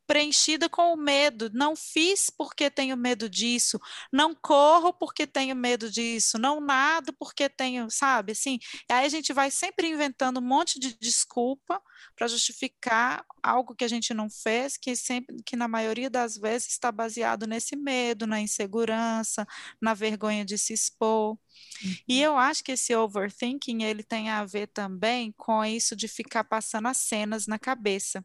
[0.07, 1.51] preenchida com o medo.
[1.53, 3.79] Não fiz porque tenho medo disso,
[4.11, 8.31] não corro porque tenho medo disso, não nado porque tenho, sabe?
[8.31, 8.57] Assim,
[8.89, 11.81] aí a gente vai sempre inventando um monte de desculpa
[12.15, 16.69] para justificar algo que a gente não fez, que sempre, que na maioria das vezes
[16.69, 19.45] está baseado nesse medo, na insegurança,
[19.81, 21.37] na vergonha de se expor.
[21.83, 21.95] Uhum.
[22.07, 26.43] E eu acho que esse overthinking ele tem a ver também com isso de ficar
[26.43, 28.23] passando as cenas na cabeça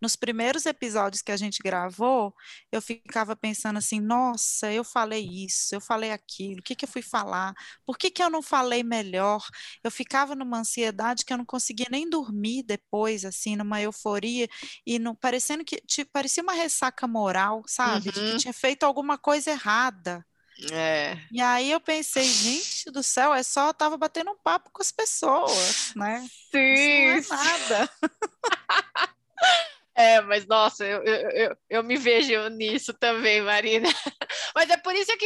[0.00, 2.34] nos primeiros episódios que a gente gravou,
[2.70, 6.88] eu ficava pensando assim: nossa, eu falei isso, eu falei aquilo, o que, que eu
[6.88, 7.54] fui falar?
[7.84, 9.44] Por que, que eu não falei melhor?
[9.82, 14.48] Eu ficava numa ansiedade que eu não conseguia nem dormir depois, assim, numa euforia,
[14.86, 17.94] e no, parecendo que tipo, parecia uma ressaca moral, sabe?
[17.94, 18.00] Uhum.
[18.00, 18.36] De que uhum.
[18.38, 20.24] tinha feito alguma coisa errada.
[20.72, 21.18] É.
[21.30, 24.80] E aí eu pensei, gente do céu, é só eu tava batendo um papo com
[24.80, 26.26] as pessoas, né?
[26.50, 27.16] Sim.
[27.18, 27.90] Isso não é nada.
[29.98, 33.88] É, mas nossa, eu, eu, eu, me vejo nisso também, Marina.
[34.54, 35.24] Mas é por isso que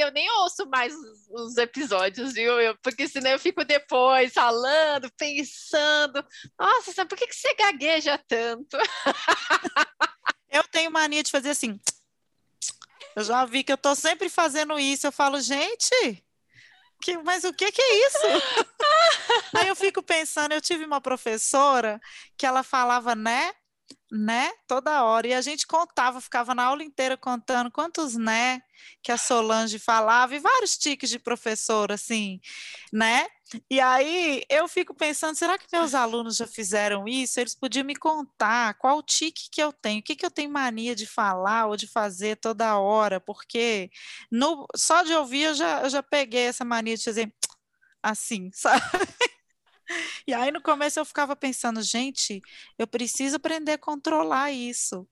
[0.00, 2.60] eu nem ouço mais os, os episódios, viu?
[2.60, 6.24] Eu, porque senão eu fico depois falando, pensando.
[6.56, 8.78] Nossa, sabe por que, que você gagueja tanto?
[10.52, 11.80] Eu tenho mania de fazer assim.
[13.16, 15.06] Eu já vi que eu tô sempre fazendo isso.
[15.06, 16.22] Eu falo, gente,
[17.02, 18.18] que, mas o que, que é isso?
[19.56, 22.00] Aí eu fico pensando, eu tive uma professora
[22.36, 23.52] que ela falava, né?
[24.10, 24.50] Né?
[24.66, 25.26] Toda hora.
[25.26, 28.60] E a gente contava, ficava na aula inteira contando quantos né
[29.02, 32.40] que a Solange falava, e vários tiques de professor, assim,
[32.92, 33.26] né?
[33.70, 37.38] E aí eu fico pensando, será que meus alunos já fizeram isso?
[37.40, 40.94] Eles podiam me contar qual tique que eu tenho, o que, que eu tenho mania
[40.94, 43.90] de falar ou de fazer toda hora, porque
[44.30, 47.32] no, só de ouvir eu já, eu já peguei essa mania de fazer
[48.02, 48.82] assim, sabe?
[50.26, 52.40] E aí no começo eu ficava pensando, gente,
[52.78, 55.06] eu preciso aprender a controlar isso.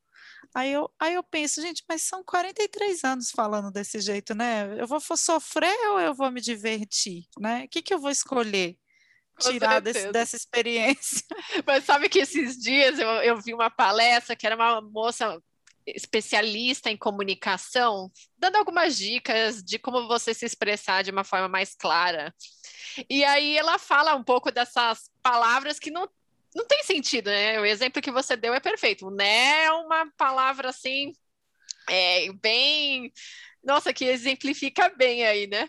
[0.54, 4.80] Aí eu, aí eu penso, gente, mas são 43 anos falando desse jeito, né?
[4.80, 7.64] Eu vou, sofrer ou eu vou me divertir, né?
[7.64, 8.76] O que, que eu vou escolher?
[9.40, 11.24] tirar desse, dessa experiência.
[11.66, 15.40] Mas sabe que esses dias eu, eu vi uma palestra que era uma moça
[15.86, 21.74] especialista em comunicação, dando algumas dicas de como você se expressar de uma forma mais
[21.74, 22.34] clara.
[23.08, 26.08] E aí ela fala um pouco dessas palavras que não,
[26.54, 27.60] não tem sentido, né?
[27.60, 29.10] O exemplo que você deu é perfeito.
[29.10, 31.12] Né é uma palavra assim,
[31.88, 33.12] é, bem.
[33.62, 35.68] Nossa, que exemplifica bem aí, né?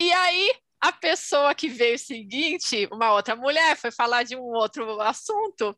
[0.00, 5.00] E aí a pessoa que veio seguinte, uma outra mulher, foi falar de um outro
[5.00, 5.76] assunto,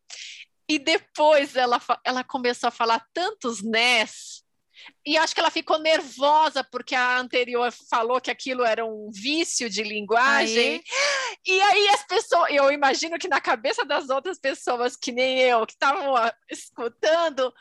[0.69, 4.45] e depois ela, ela começou a falar tantos nés
[5.05, 9.69] e acho que ela ficou nervosa porque a anterior falou que aquilo era um vício
[9.71, 10.75] de linguagem.
[10.75, 10.83] Aí?
[11.47, 15.67] E aí as pessoas, eu imagino que na cabeça das outras pessoas, que nem eu,
[15.67, 16.15] que estavam
[16.51, 17.53] escutando,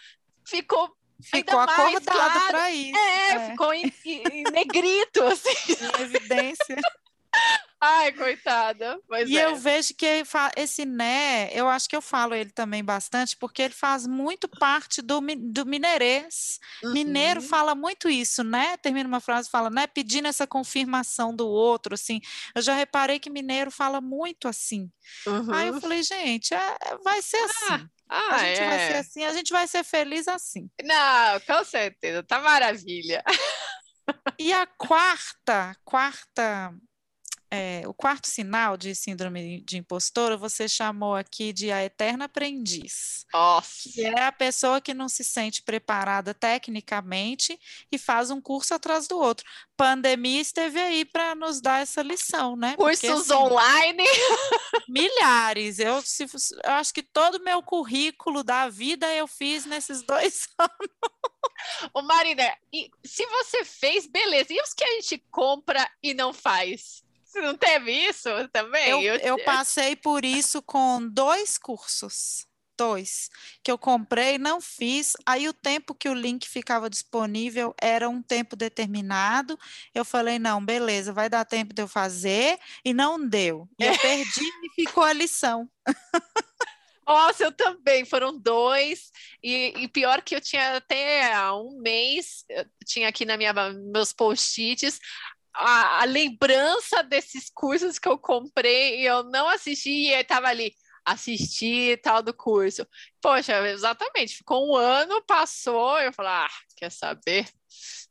[0.45, 2.47] ficou ficou acordado claro.
[2.49, 2.97] para isso.
[2.97, 5.73] É, é, ficou em, em negrito, assim.
[5.73, 6.77] Em evidência.
[7.79, 8.99] Ai, coitada.
[9.27, 9.45] e é.
[9.45, 10.23] eu vejo que
[10.55, 15.01] esse né, eu acho que eu falo ele também bastante, porque ele faz muito parte
[15.01, 16.59] do, do mineirês.
[16.83, 16.93] Uhum.
[16.93, 18.77] Mineiro fala muito isso, né?
[18.77, 19.85] Termina uma frase fala, né?
[19.85, 22.19] Pedindo essa confirmação do outro, assim.
[22.55, 24.89] Eu já reparei que mineiro fala muito assim.
[25.27, 25.53] Uhum.
[25.53, 25.81] Aí eu uhum.
[25.81, 27.89] falei, gente, é, vai ser ah, assim.
[28.09, 28.69] Ah, a gente é.
[28.69, 30.67] vai ser assim, a gente vai ser feliz assim.
[30.83, 33.23] Não, com certeza, tá maravilha.
[34.39, 36.73] E a quarta, quarta
[37.49, 43.25] é, o quarto sinal de síndrome de impostora você chamou aqui de a eterna aprendiz.
[43.33, 43.89] Nossa.
[43.89, 47.57] Que é a pessoa que não se sente preparada tecnicamente
[47.91, 49.45] e faz um curso atrás do outro.
[49.77, 52.75] Pandemia esteve aí para nos dar essa lição, né?
[52.75, 54.03] Cursos Porque, assim, online.
[54.89, 55.79] milhares.
[55.79, 60.47] Eu, se, eu acho que todo o meu currículo da vida eu fiz nesses dois
[60.59, 61.91] anos.
[61.93, 62.55] Ô Marina,
[63.05, 64.53] se você fez, beleza.
[64.53, 67.06] E os que a gente compra e não faz?
[67.27, 69.03] Você não teve isso também?
[69.03, 72.47] Eu, eu passei por isso com dois cursos.
[72.79, 73.29] Dois,
[73.63, 75.13] que eu comprei, não fiz.
[75.25, 79.57] Aí o tempo que o link ficava disponível era um tempo determinado.
[79.95, 83.67] Eu falei, não, beleza, vai dar tempo de eu fazer, e não deu.
[83.79, 85.67] E eu perdi e ficou a lição.
[87.05, 89.11] Nossa, eu também, foram dois,
[89.41, 92.43] e, e, pior que eu tinha até um mês,
[92.85, 94.99] tinha aqui na minha meus post-its
[95.57, 100.73] a, a, lembrança desses cursos que eu comprei e eu não assisti e estava ali
[101.05, 102.85] assistir tal do curso.
[103.21, 107.49] Poxa, exatamente, ficou um ano, passou, eu falei, ah, quer saber?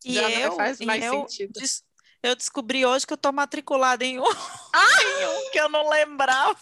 [0.04, 1.52] E Já eu, não faz mais eu sentido.
[1.52, 1.84] Des
[2.22, 4.26] eu descobri hoje que eu estou matriculada em um, ah!
[5.20, 6.58] em um que eu não lembrava.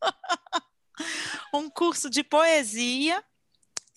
[1.52, 3.22] um curso de poesia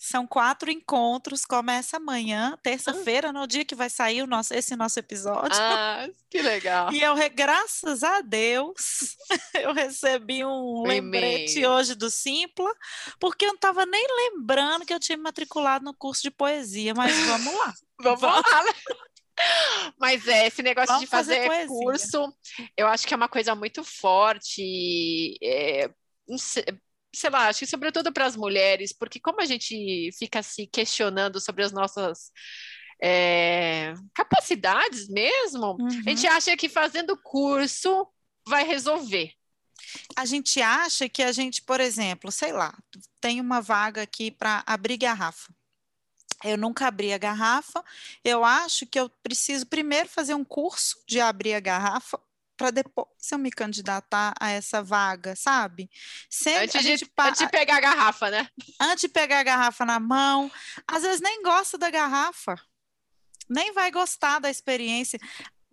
[0.02, 3.32] são quatro encontros, começa amanhã, terça-feira, ah.
[3.32, 5.56] no dia que vai sair o nosso, esse nosso episódio.
[5.56, 6.92] Ah, que legal.
[6.92, 9.16] E eu, graças a Deus,
[9.54, 12.74] eu recebi um lembrete hoje do Simpla,
[13.20, 16.92] porque eu não estava nem lembrando que eu tinha me matriculado no curso de poesia,
[16.94, 17.72] mas vamos lá.
[18.02, 18.64] vamos, vamos lá.
[18.64, 18.72] Né?
[19.98, 22.32] Mas é, esse negócio Vamos de fazer, fazer curso,
[22.76, 25.38] eu acho que é uma coisa muito forte.
[25.42, 25.90] É,
[27.14, 31.40] sei lá, acho que sobretudo para as mulheres, porque como a gente fica se questionando
[31.40, 32.30] sobre as nossas
[33.02, 35.88] é, capacidades mesmo, uhum.
[36.06, 38.06] a gente acha que fazendo curso
[38.46, 39.32] vai resolver.
[40.16, 42.76] A gente acha que a gente, por exemplo, sei lá,
[43.20, 45.52] tem uma vaga aqui para abrir garrafa.
[46.44, 47.84] Eu nunca abri a garrafa.
[48.24, 52.20] Eu acho que eu preciso primeiro fazer um curso de abrir a garrafa
[52.62, 55.90] para depois eu me candidatar a essa vaga, sabe?
[56.30, 57.28] Sempre antes, de, pa...
[57.28, 58.48] antes de pegar a garrafa, né?
[58.80, 60.48] Antes de pegar a garrafa na mão,
[60.86, 62.54] às vezes nem gosta da garrafa,
[63.50, 65.18] nem vai gostar da experiência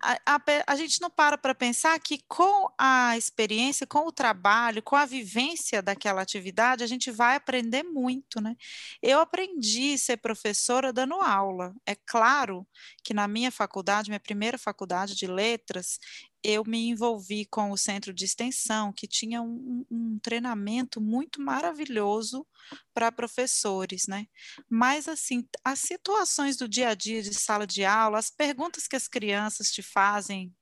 [0.01, 4.81] a, a, a gente não para para pensar que com a experiência, com o trabalho,
[4.81, 8.55] com a vivência daquela atividade, a gente vai aprender muito, né?
[9.01, 11.73] Eu aprendi a ser professora dando aula.
[11.85, 12.65] É claro
[13.03, 15.99] que na minha faculdade, minha primeira faculdade de letras,
[16.43, 22.45] eu me envolvi com o centro de extensão, que tinha um, um treinamento muito maravilhoso
[22.93, 24.25] para professores, né?
[24.69, 28.95] Mas, assim, as situações do dia a dia de sala de aula, as perguntas que
[28.95, 30.53] as crianças te fazem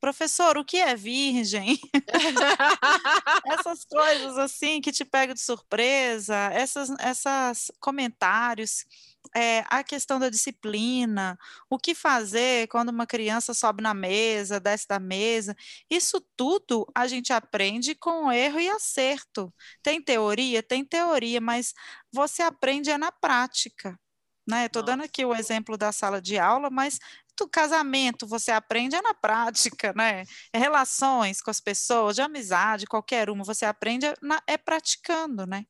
[0.00, 1.78] Professor, o que é virgem?
[3.46, 8.84] essas coisas assim que te pegam de surpresa, essas, essas comentários
[9.34, 11.38] é, a questão da disciplina,
[11.70, 15.56] o que fazer quando uma criança sobe na mesa, desce da mesa,
[15.90, 19.52] isso tudo a gente aprende com erro e acerto.
[19.82, 20.62] Tem teoria?
[20.62, 21.72] Tem teoria, mas
[22.12, 23.98] você aprende é na prática.
[24.46, 24.66] Né?
[24.66, 26.98] Estou dando aqui o exemplo da sala de aula, mas
[27.38, 30.24] do casamento você aprende é na prática, né?
[30.54, 35.64] Relações com as pessoas, de amizade, qualquer uma, você aprende é, na, é praticando, né?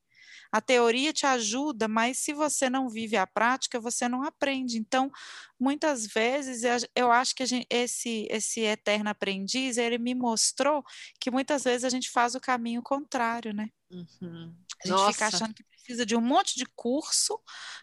[0.52, 4.78] A teoria te ajuda, mas se você não vive a prática, você não aprende.
[4.78, 5.10] Então,
[5.58, 6.62] muitas vezes,
[6.94, 10.84] eu acho que gente, esse, esse eterno aprendiz, ele me mostrou
[11.18, 13.70] que muitas vezes a gente faz o caminho contrário, né?
[13.90, 14.54] Uhum.
[14.84, 15.12] A gente Nossa.
[15.12, 17.40] fica achando que precisa de um monte de curso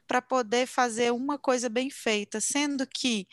[0.08, 3.28] para poder fazer uma coisa bem feita, sendo que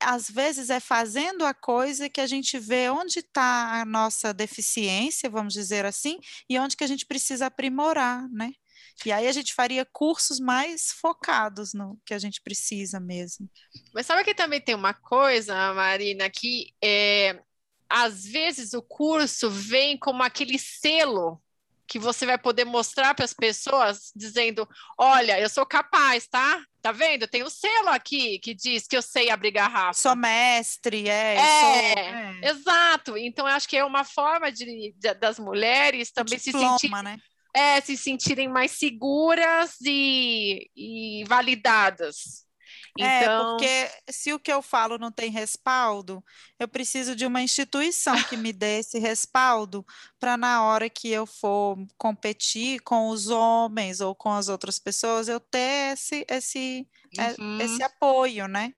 [0.00, 5.30] às vezes é fazendo a coisa que a gente vê onde está a nossa deficiência,
[5.30, 6.18] vamos dizer assim,
[6.48, 8.52] e onde que a gente precisa aprimorar, né?
[9.04, 13.48] E aí a gente faria cursos mais focados no que a gente precisa mesmo.
[13.92, 17.40] Mas sabe que também tem uma coisa, Marina, que é,
[17.88, 21.40] às vezes o curso vem como aquele selo
[21.86, 24.68] que você vai poder mostrar para as pessoas, dizendo:
[24.98, 26.60] olha, eu sou capaz, tá?
[26.82, 27.28] Tá vendo?
[27.28, 30.00] Tem o um selo aqui que diz que eu sei abrir garrafa.
[30.00, 31.36] Sou mestre, é.
[31.36, 32.40] É, sou, é.
[32.42, 33.16] exato.
[33.16, 37.02] Então, eu acho que é uma forma de, de das mulheres também Diploma, se sentir.
[37.04, 37.18] Né?
[37.56, 42.44] É, se sentirem mais seguras e, e validadas.
[43.00, 43.32] É, então...
[43.32, 46.22] É, porque se o que eu falo não tem respaldo,
[46.58, 49.86] eu preciso de uma instituição que me dê esse respaldo
[50.20, 55.26] para na hora que eu for competir com os homens ou com as outras pessoas,
[55.26, 56.86] eu ter esse, esse,
[57.18, 57.60] é, uhum.
[57.60, 58.74] esse apoio, né?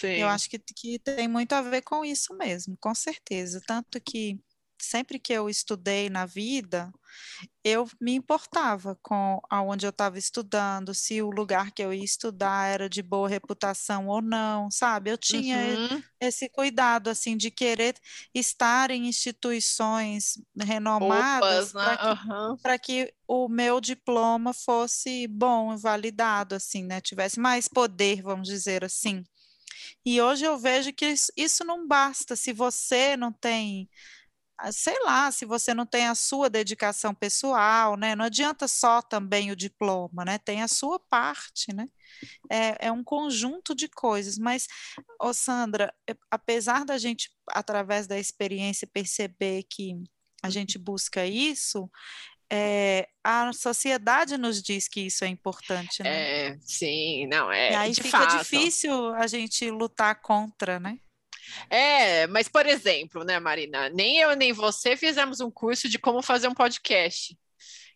[0.00, 0.16] Sim.
[0.16, 3.60] Eu acho que, que tem muito a ver com isso mesmo, com certeza.
[3.66, 4.38] Tanto que
[4.78, 6.92] sempre que eu estudei na vida,
[7.62, 12.66] eu me importava com aonde eu estava estudando, se o lugar que eu ia estudar
[12.66, 15.10] era de boa reputação ou não, sabe?
[15.10, 16.02] Eu tinha uhum.
[16.20, 17.96] esse cuidado assim de querer
[18.34, 22.20] estar em instituições renomadas para né?
[22.26, 22.56] uhum.
[22.56, 27.00] que, que o meu diploma fosse bom, validado assim, né?
[27.00, 29.24] Tivesse mais poder, vamos dizer assim.
[30.04, 33.88] E hoje eu vejo que isso, não basta se você não tem
[34.70, 38.14] sei lá, se você não tem a sua dedicação pessoal, né?
[38.14, 40.38] Não adianta só também o diploma, né?
[40.38, 41.88] Tem a sua parte, né?
[42.50, 44.66] É, é um conjunto de coisas, mas,
[45.20, 45.92] ô Sandra,
[46.30, 49.94] apesar da gente, através da experiência, perceber que
[50.42, 51.90] a gente busca isso,
[52.52, 56.50] é, a sociedade nos diz que isso é importante, né?
[56.50, 57.72] É, sim, não, é.
[57.72, 58.38] E aí fica fato.
[58.38, 60.98] difícil a gente lutar contra, né?
[61.70, 63.88] É, mas por exemplo, né, Marina?
[63.88, 67.36] Nem eu nem você fizemos um curso de como fazer um podcast.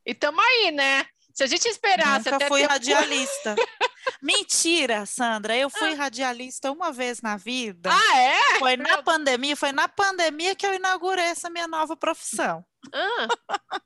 [0.05, 1.07] E tamo aí, né?
[1.39, 3.55] Se a gente esperasse Nunca até fui radialista.
[4.21, 5.57] Mentira, Sandra.
[5.57, 5.97] Eu fui ah.
[5.97, 7.91] radialista uma vez na vida.
[7.93, 8.59] Ah, é?
[8.59, 12.65] Foi na pandemia, foi na pandemia que eu inaugurei essa minha nova profissão.
[12.93, 13.29] Ah.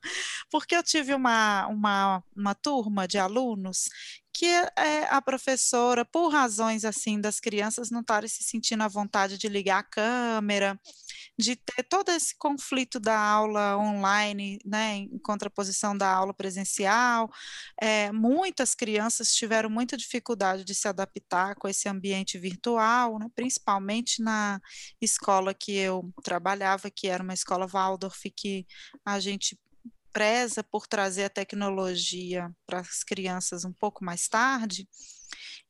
[0.51, 3.91] Porque eu tive uma, uma, uma turma de alunos
[4.33, 9.37] que é, a professora, por razões assim das crianças não estarem se sentindo à vontade
[9.37, 10.81] de ligar a câmera,
[11.39, 17.31] de ter todo esse conflito da aula online, né, em contraposição da aula presencial,
[17.81, 24.23] é, muitas crianças tiveram muita dificuldade de se adaptar com esse ambiente virtual, né, principalmente
[24.23, 24.61] na
[25.01, 28.67] escola que eu trabalhava, que era uma escola Waldorf, que
[29.05, 29.59] a gente
[30.13, 34.87] preza por trazer a tecnologia para as crianças um pouco mais tarde,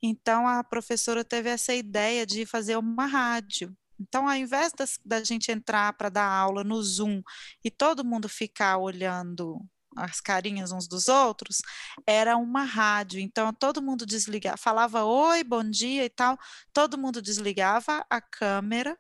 [0.03, 3.75] então a professora teve essa ideia de fazer uma rádio.
[4.01, 7.23] Então, ao invés das, da gente entrar para dar aula no Zoom
[7.65, 9.61] e todo mundo ficar olhando
[9.97, 11.59] as carinhas uns dos outros,
[12.07, 13.21] era uma rádio.
[13.21, 16.37] Então, todo mundo desligava, falava oi, bom dia e tal,
[16.73, 18.99] todo mundo desligava a câmera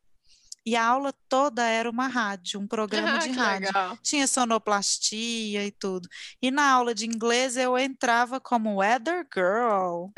[0.64, 3.66] e a aula toda era uma rádio, um programa de rádio.
[3.66, 3.98] Legal.
[4.02, 6.08] Tinha sonoplastia e tudo.
[6.40, 10.08] E na aula de inglês eu entrava como weather girl.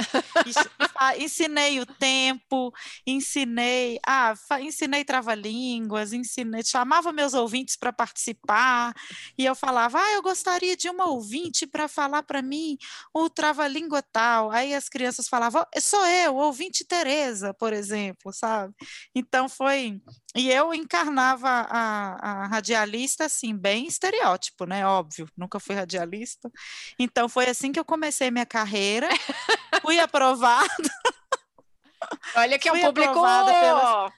[1.18, 2.72] ensinei o tempo,
[3.06, 8.92] ensinei, ah, ensinei trava-línguas, ensinei, chamava meus ouvintes para participar
[9.38, 12.76] e eu falava: "Ah, eu gostaria de uma ouvinte para falar para mim
[13.14, 14.50] o trava-língua tal".
[14.50, 18.74] Aí as crianças falavam: "Sou eu, ouvinte Teresa", por exemplo, sabe?
[19.14, 20.00] Então foi
[20.36, 24.84] e eu encarnava a, a, radialista, assim, bem estereótipo, né?
[24.84, 26.50] Óbvio, nunca fui radialista.
[26.98, 29.08] Então, foi assim que eu comecei minha carreira.
[29.80, 30.68] fui aprovada.
[32.34, 34.12] Olha que é um público pelas,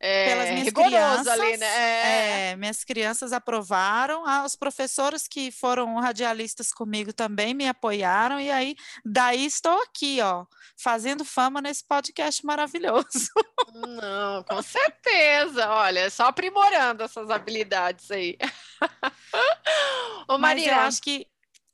[0.00, 1.28] é, pelas minhas crianças.
[1.28, 1.66] Ali, né?
[1.66, 2.50] É.
[2.50, 8.50] É, minhas crianças aprovaram, ah, os professores que foram radialistas comigo também me apoiaram, e
[8.50, 8.74] aí
[9.04, 10.46] daí estou aqui, ó,
[10.76, 13.30] fazendo fama nesse podcast maravilhoso.
[13.74, 15.68] Não, com certeza.
[15.68, 18.38] Olha, só aprimorando essas habilidades aí.
[20.26, 21.26] Ô, Maria, Mas eu acho que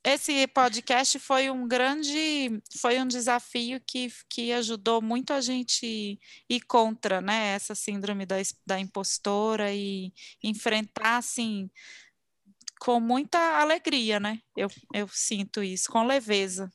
[0.07, 6.61] esse podcast foi um grande, foi um desafio que, que ajudou muito a gente ir
[6.69, 10.13] contra, né, essa síndrome da, da impostora e
[10.45, 11.69] enfrentar, assim,
[12.79, 16.71] com muita alegria, né, eu, eu sinto isso, com leveza.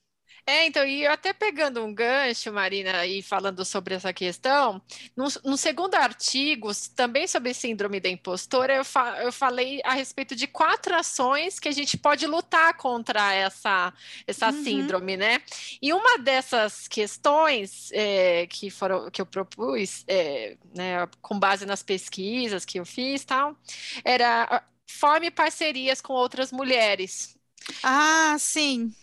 [0.45, 4.81] É, então, e até pegando um gancho, Marina, e falando sobre essa questão,
[5.15, 10.35] no, no segundo artigo, também sobre síndrome da impostora, eu, fa eu falei a respeito
[10.35, 13.93] de quatro ações que a gente pode lutar contra essa,
[14.25, 14.63] essa uhum.
[14.63, 15.41] síndrome, né?
[15.81, 21.83] E uma dessas questões é, que, foram, que eu propus, é, né, com base nas
[21.83, 23.55] pesquisas que eu fiz, tal,
[24.03, 27.37] era forme parcerias com outras mulheres.
[27.83, 28.93] Ah, sim.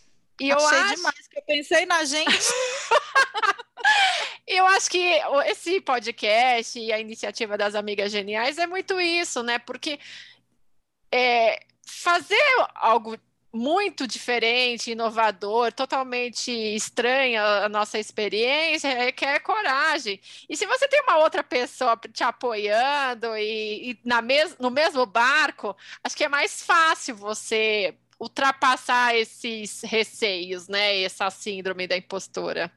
[0.41, 0.97] E Achei eu acho...
[0.97, 2.29] demais que eu pensei na gente.
[4.47, 4.99] eu acho que
[5.47, 9.59] esse podcast e a iniciativa das Amigas Geniais é muito isso, né?
[9.59, 9.99] Porque
[11.13, 12.37] é, fazer
[12.75, 13.19] algo
[13.53, 20.21] muito diferente, inovador, totalmente estranha a nossa experiência, requer coragem.
[20.49, 25.07] E se você tem uma outra pessoa te apoiando e, e na mes no mesmo
[25.07, 25.75] barco,
[26.05, 31.03] acho que é mais fácil você ultrapassar esses receios, né?
[31.03, 32.73] Essa síndrome da impostora.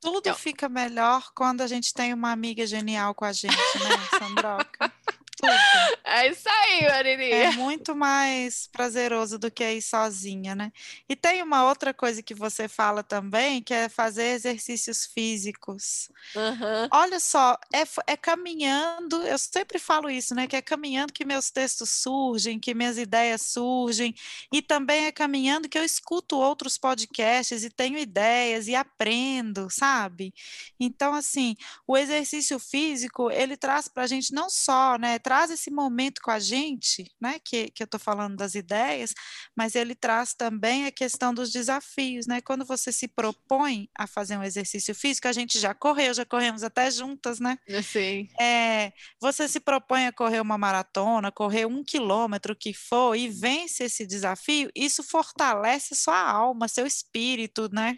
[0.00, 0.34] Tudo então.
[0.34, 4.92] fica melhor quando a gente tem uma amiga genial com a gente, né, Sandroca?
[5.42, 5.52] tudo.
[6.04, 7.34] É isso aí, Marininha.
[7.34, 10.70] É muito mais prazeroso do que ir sozinha, né?
[11.08, 16.10] E tem uma outra coisa que você fala também, que é fazer exercícios físicos.
[16.36, 16.88] Uhum.
[16.92, 20.46] Olha só, é, é caminhando, eu sempre falo isso, né?
[20.46, 24.14] Que é caminhando que meus textos surgem, que minhas ideias surgem,
[24.52, 30.34] e também é caminhando que eu escuto outros podcasts e tenho ideias e aprendo, sabe?
[30.78, 35.18] Então, assim, o exercício físico, ele traz para a gente não só, né?
[35.32, 39.14] Traz esse momento com a gente, né, que, que eu estou falando das ideias,
[39.56, 42.42] mas ele traz também a questão dos desafios, né?
[42.42, 46.62] Quando você se propõe a fazer um exercício físico, a gente já correu, já corremos
[46.62, 47.56] até juntas, né?
[47.82, 48.28] Sim.
[48.38, 53.84] É, você se propõe a correr uma maratona, correr um quilômetro que for e vence
[53.84, 57.96] esse desafio, isso fortalece sua alma, seu espírito, né?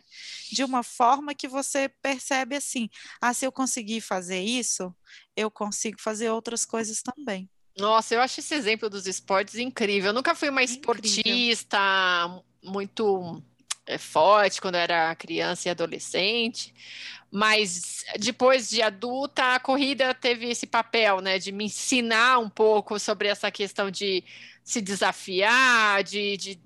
[0.53, 2.89] De uma forma que você percebe assim,
[3.20, 4.95] ah, se eu conseguir fazer isso,
[5.37, 7.49] eu consigo fazer outras coisas também.
[7.76, 10.11] Nossa, eu acho esse exemplo dos esportes incrível.
[10.11, 11.78] Eu nunca fui uma esportista
[12.62, 13.43] muito
[13.87, 16.72] é, forte quando era criança e adolescente,
[17.30, 22.99] mas depois de adulta, a corrida teve esse papel, né, de me ensinar um pouco
[22.99, 24.22] sobre essa questão de
[24.62, 26.61] se desafiar, de, de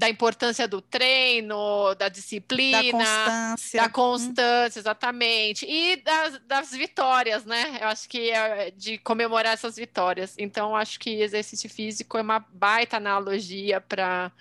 [0.00, 7.44] da importância do treino, da disciplina, da constância, da constância exatamente, e das, das, vitórias,
[7.44, 7.78] né?
[7.82, 10.34] Eu acho que é de comemorar essas vitórias.
[10.38, 14.32] Então, acho que exercício físico é uma baita analogia para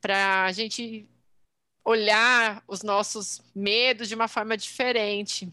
[0.00, 1.08] para a gente
[1.84, 5.52] olhar os nossos medos de uma forma diferente.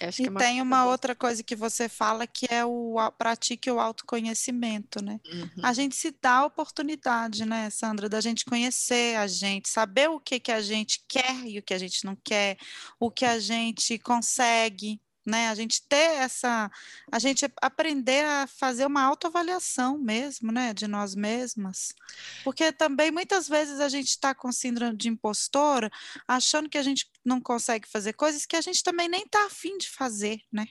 [0.00, 3.80] Acho e é tem uma outra coisa que você fala que é o pratique o
[3.80, 5.20] autoconhecimento, né?
[5.26, 5.62] Uhum.
[5.62, 10.20] A gente se dá a oportunidade, né, Sandra, da gente conhecer a gente, saber o
[10.20, 12.56] que que a gente quer e o que a gente não quer,
[12.98, 15.48] o que a gente consegue, né?
[15.48, 16.70] A gente ter essa,
[17.12, 21.94] a gente aprender a fazer uma autoavaliação mesmo, né, de nós mesmas,
[22.42, 25.90] porque também muitas vezes a gente está com síndrome de impostora,
[26.26, 29.76] achando que a gente não consegue fazer coisas que a gente também nem está afim
[29.76, 30.66] de fazer, né?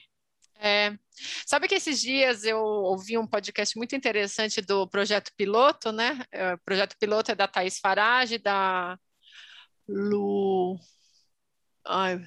[0.60, 0.98] É.
[1.46, 6.24] Sabe que esses dias eu ouvi um podcast muito interessante do Projeto Piloto, né?
[6.32, 8.98] É, o Projeto Piloto é da Thaís Farage, da
[9.88, 10.78] Lu.
[11.86, 12.20] Ai,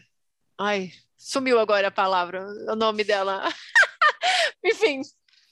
[0.57, 0.91] ai,
[1.21, 3.43] sumiu agora a palavra, o nome dela.
[4.65, 5.01] Enfim,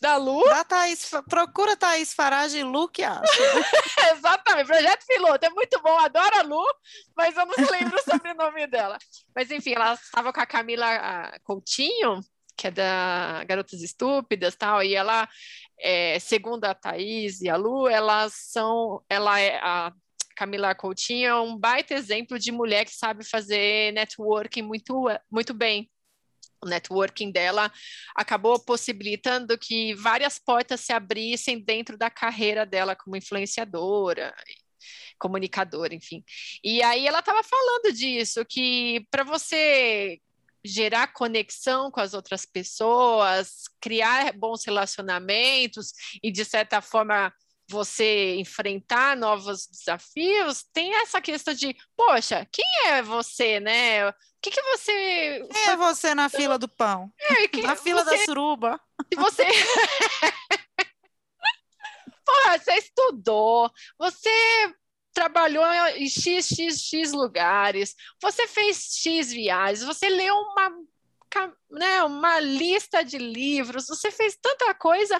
[0.02, 0.44] da Lu.
[0.46, 3.22] Da Thaís, procura Thaís Farage e Lu que acha.
[4.16, 6.66] Exatamente, projeto piloto, é muito bom, adoro a Lu,
[7.16, 8.98] mas eu não lembro o nome dela.
[9.36, 12.20] Mas enfim, ela estava com a Camila Coutinho,
[12.58, 15.30] que é da Garotas Estúpidas tal, e ela,
[15.78, 19.94] é, segundo a Thaís e a Lu, elas são, ela é a
[20.40, 25.92] Camila Coutinho é um baita exemplo de mulher que sabe fazer networking muito, muito bem.
[26.64, 27.70] O networking dela
[28.16, 34.34] acabou possibilitando que várias portas se abrissem dentro da carreira dela como influenciadora,
[35.20, 36.24] comunicadora, enfim.
[36.64, 40.22] E aí ela estava falando disso, que para você
[40.64, 45.92] gerar conexão com as outras pessoas, criar bons relacionamentos
[46.24, 47.34] e, de certa forma,
[47.70, 54.10] você enfrentar novos desafios, tem essa questão de, poxa, quem é você, né?
[54.10, 55.48] O que, que você.
[55.52, 57.14] Quem é você na fila do pão?
[57.20, 58.18] É, que, na fila você...
[58.18, 58.82] da suruba.
[59.14, 59.46] Se você.
[62.26, 64.74] Porra, você estudou, você
[65.14, 65.66] trabalhou
[65.96, 70.72] em XXX lugares, você fez X viagens, você leu uma,
[71.72, 75.20] né, uma lista de livros, você fez tanta coisa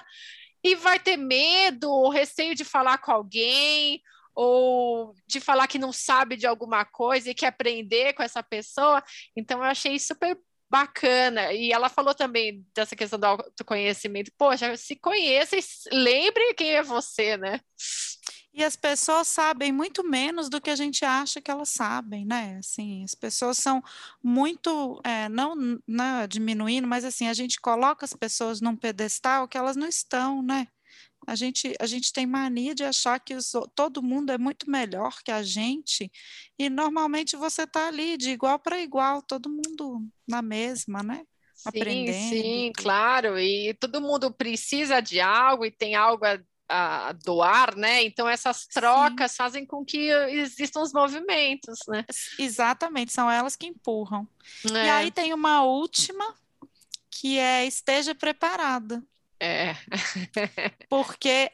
[0.62, 4.00] e vai ter medo ou receio de falar com alguém
[4.34, 9.02] ou de falar que não sabe de alguma coisa e quer aprender com essa pessoa.
[9.36, 10.38] Então, eu achei super
[10.70, 11.52] bacana.
[11.52, 14.30] E ela falou também dessa questão do autoconhecimento.
[14.38, 17.60] Poxa, se conheça e lembre quem é você, né?
[18.52, 22.56] E as pessoas sabem muito menos do que a gente acha que elas sabem, né?
[22.58, 23.82] Assim, as pessoas são
[24.22, 25.54] muito, é, não,
[25.86, 30.42] não diminuindo, mas assim, a gente coloca as pessoas num pedestal que elas não estão,
[30.42, 30.66] né?
[31.26, 35.22] A gente, a gente tem mania de achar que os, todo mundo é muito melhor
[35.22, 36.10] que a gente,
[36.58, 41.22] e normalmente você está ali de igual para igual, todo mundo na mesma, né?
[41.54, 42.28] Sim, Aprendendo.
[42.30, 46.40] Sim, claro, e todo mundo precisa de algo e tem algo a
[46.70, 48.04] a doar, né?
[48.04, 49.36] Então essas trocas Sim.
[49.36, 52.04] fazem com que existam os movimentos, né?
[52.38, 54.26] Exatamente, são elas que empurram.
[54.72, 54.86] É.
[54.86, 56.34] E aí tem uma última
[57.10, 59.02] que é esteja preparada.
[59.40, 59.74] É.
[60.88, 61.50] Porque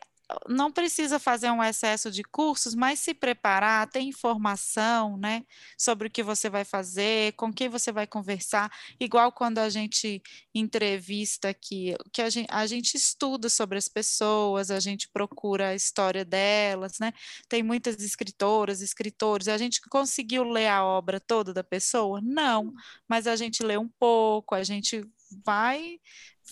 [0.49, 5.45] não precisa fazer um excesso de cursos, mas se preparar, ter informação, né,
[5.79, 10.20] sobre o que você vai fazer, com quem você vai conversar, igual quando a gente
[10.55, 15.74] entrevista aqui, que a gente, a gente estuda sobre as pessoas, a gente procura a
[15.74, 17.12] história delas, né?
[17.49, 22.20] Tem muitas escritoras, escritores, a gente conseguiu ler a obra toda da pessoa?
[22.22, 22.72] Não,
[23.09, 25.03] mas a gente lê um pouco, a gente
[25.45, 25.99] vai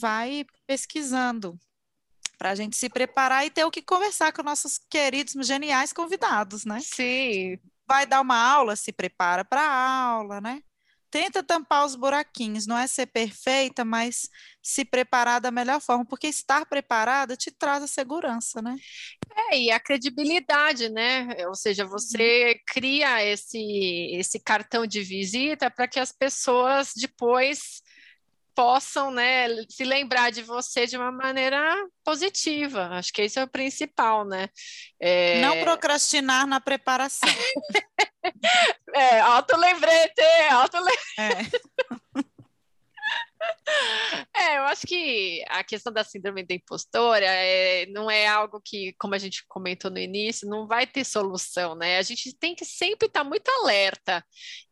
[0.01, 1.59] vai pesquisando
[2.37, 6.64] para a gente se preparar e ter o que conversar com nossos queridos, geniais convidados,
[6.64, 6.78] né?
[6.80, 7.59] Sim.
[7.87, 10.62] Vai dar uma aula, se prepara para a aula, né?
[11.11, 14.28] Tenta tampar os buraquinhos, não é ser perfeita, mas
[14.61, 18.74] se preparar da melhor forma, porque estar preparada te traz a segurança, né?
[19.53, 21.28] É, e a credibilidade, né?
[21.47, 22.61] Ou seja, você uhum.
[22.66, 27.80] cria esse, esse cartão de visita para que as pessoas depois
[28.55, 31.61] possam né, se lembrar de você de uma maneira
[32.05, 32.88] positiva.
[32.92, 34.48] Acho que esse é o principal, né?
[35.00, 35.40] É...
[35.40, 37.28] Não procrastinar na preparação.
[38.94, 41.11] é, auto-lembrete, auto-lembrete.
[41.18, 42.24] É.
[44.36, 48.94] É, eu acho que a questão da síndrome da impostora é, não é algo que,
[48.98, 51.98] como a gente comentou no início, não vai ter solução, né?
[51.98, 54.24] A gente tem que sempre estar muito alerta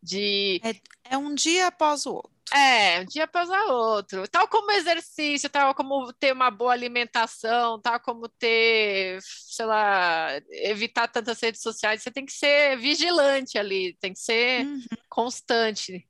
[0.02, 0.60] de.
[0.64, 2.31] É, é um dia após o outro.
[2.50, 4.26] É, um dia após o outro.
[4.28, 11.08] Tal como exercício, tal como ter uma boa alimentação, tal como ter, sei lá, evitar
[11.08, 14.80] tantas redes sociais, você tem que ser vigilante ali, tem que ser uhum.
[15.08, 16.06] constante.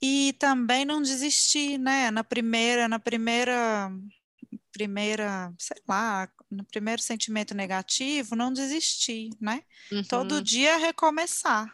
[0.00, 2.10] E também não desistir, né?
[2.10, 3.90] Na primeira, na primeira,
[4.70, 9.62] primeira, sei lá, no primeiro sentimento negativo, não desistir, né?
[9.90, 10.04] Uhum.
[10.04, 11.66] Todo dia recomeçar.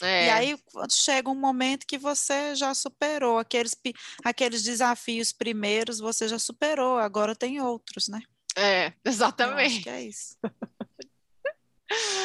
[0.00, 0.26] É.
[0.26, 0.58] E aí
[0.90, 3.76] chega um momento que você já superou aqueles,
[4.24, 8.20] aqueles desafios primeiros, você já superou, agora tem outros, né?
[8.56, 9.52] É, exatamente.
[9.60, 10.36] Eu acho que é isso.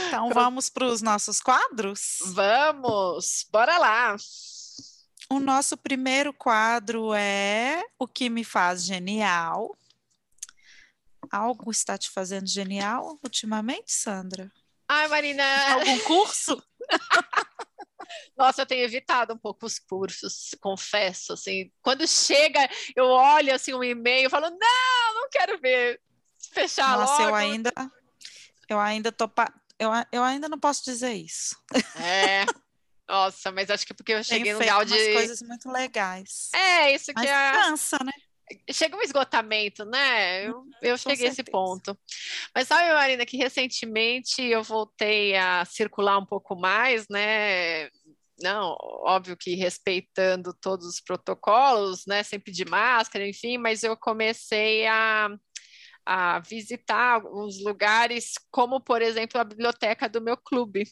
[0.07, 2.20] Então vamos para os nossos quadros?
[2.28, 4.15] Vamos, bora lá.
[5.30, 9.76] O nosso primeiro quadro é O que me faz genial.
[11.30, 14.49] Algo está te fazendo genial ultimamente, Sandra?
[14.88, 15.43] Ai, Marina.
[15.74, 16.63] Algum curso?
[18.38, 21.72] Nossa, eu tenho evitado um pouco os cursos, confesso, assim.
[21.82, 25.99] Quando chega, eu olho assim um e-mail, falo: "Não, não quero ver.
[26.51, 27.30] Fechar Nossa, logo".
[27.30, 27.74] eu ainda
[28.70, 29.51] eu ainda tô pa...
[29.80, 31.55] eu, eu ainda não posso dizer isso.
[31.95, 32.45] É.
[33.08, 36.49] Nossa, mas acho que porque eu cheguei Tenho no grau de coisas muito legais.
[36.53, 38.12] É, isso que Mas é cansa, né?
[38.71, 40.45] Chega um esgotamento, né?
[40.45, 41.97] Eu, eu Com cheguei a esse ponto.
[42.53, 47.89] Mas sabe, Marina, que recentemente eu voltei a circular um pouco mais, né?
[48.41, 52.23] Não, óbvio que respeitando todos os protocolos, né?
[52.23, 55.29] Sempre de máscara, enfim, mas eu comecei a,
[56.05, 60.83] a visitar alguns lugares, como, por exemplo, a biblioteca do meu clube.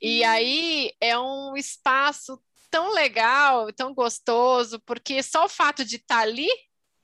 [0.00, 2.40] E aí é um espaço
[2.74, 6.48] tão legal, tão gostoso, porque só o fato de estar ali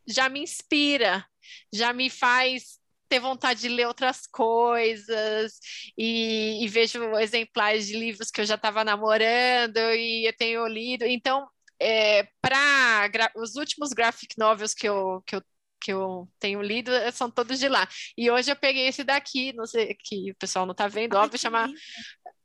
[0.04, 1.24] já me inspira,
[1.72, 5.60] já me faz ter vontade de ler outras coisas
[5.96, 11.04] e, e vejo exemplares de livros que eu já estava namorando e eu tenho lido.
[11.04, 11.48] Então,
[11.78, 15.42] é, para os últimos graphic novels que eu, que eu
[15.82, 17.88] que eu tenho lido eh, são todos de lá.
[18.16, 21.38] E hoje eu peguei esse daqui, não sei que o pessoal não está vendo, óbvio,
[21.38, 21.72] chama.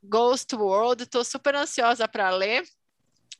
[0.02, 1.02] Ghost World.
[1.02, 2.64] Estou super ansiosa para ler.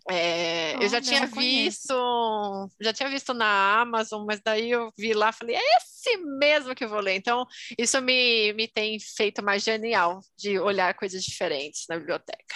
[0.08, 1.64] É, eu já tinha não conheço.
[1.64, 6.74] visto, já tinha visto na Amazon, mas daí eu vi lá, falei, é esse mesmo
[6.74, 7.16] que eu vou ler.
[7.16, 7.44] Então,
[7.76, 12.54] isso me, me tem feito mais genial de olhar coisas diferentes na biblioteca.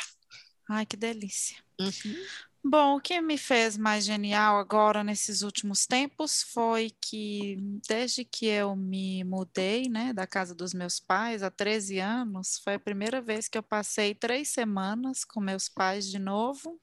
[0.71, 1.57] Ai, que delícia.
[1.81, 2.17] Uhum.
[2.63, 7.57] Bom, o que me fez mais genial agora nesses últimos tempos foi que
[7.89, 12.75] desde que eu me mudei, né, da casa dos meus pais há 13 anos, foi
[12.75, 16.79] a primeira vez que eu passei três semanas com meus pais de novo.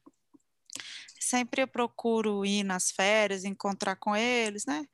[1.30, 4.86] Sempre eu procuro ir nas férias, encontrar com eles, né?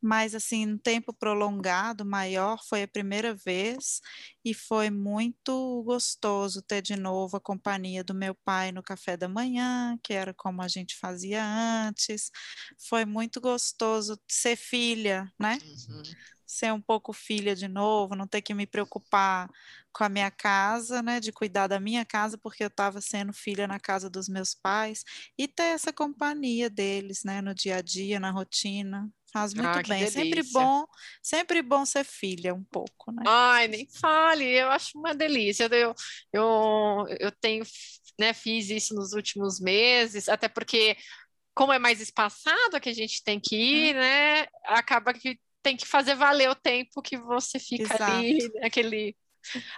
[0.00, 4.00] Mas assim, um tempo prolongado, maior, foi a primeira vez
[4.44, 9.28] e foi muito gostoso ter de novo a companhia do meu pai no café da
[9.28, 12.30] manhã, que era como a gente fazia antes.
[12.88, 15.58] Foi muito gostoso ser filha, né?
[15.62, 16.02] Uhum.
[16.52, 19.48] Ser um pouco filha de novo, não ter que me preocupar
[19.90, 21.18] com a minha casa, né?
[21.18, 25.02] De cuidar da minha casa, porque eu estava sendo filha na casa dos meus pais,
[25.38, 27.40] e ter essa companhia deles, né?
[27.40, 29.08] No dia a dia, na rotina.
[29.32, 30.02] Faz muito Ah, bem.
[30.02, 30.84] É sempre bom,
[31.22, 33.22] sempre bom ser filha um pouco, né?
[33.26, 35.70] Ai, nem fale, eu acho uma delícia.
[35.72, 35.94] Eu,
[36.30, 37.64] eu, eu tenho,
[38.20, 40.98] né, fiz isso nos últimos meses, até porque,
[41.54, 45.86] como é mais espaçado que a gente tem que ir, né, acaba que tem que
[45.86, 48.58] fazer valer o tempo que você fica ali, Exato.
[48.60, 49.16] naquele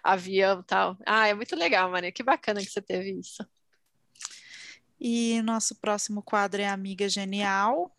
[0.03, 0.97] avião e tal.
[1.07, 3.47] Ah, é muito legal, Maria, que bacana que você teve isso.
[5.01, 7.95] E nosso próximo quadro é Amiga Genial.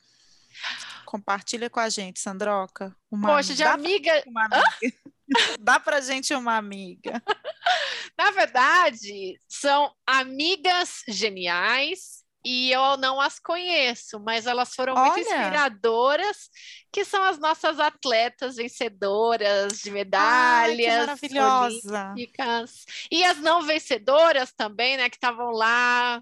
[1.05, 2.95] Compartilha com a gente, Sandroca.
[3.11, 4.97] Uma Poxa, de dá amiga, pra- uma amiga.
[5.59, 7.21] Dá pra gente uma amiga.
[8.17, 15.22] na verdade, são amigas geniais e eu não as conheço, mas elas foram muito Olha!
[15.22, 16.50] inspiradoras,
[16.91, 22.12] que são as nossas atletas vencedoras de Ai, medalhas maravilhosa.
[22.12, 22.86] olímpicas.
[23.12, 26.22] E as não vencedoras também, né, que estavam lá.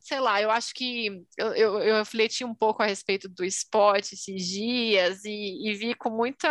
[0.00, 4.14] Sei lá, eu acho que eu, eu, eu refleti um pouco a respeito do esporte
[4.14, 6.48] esses dias e, e vi com muita.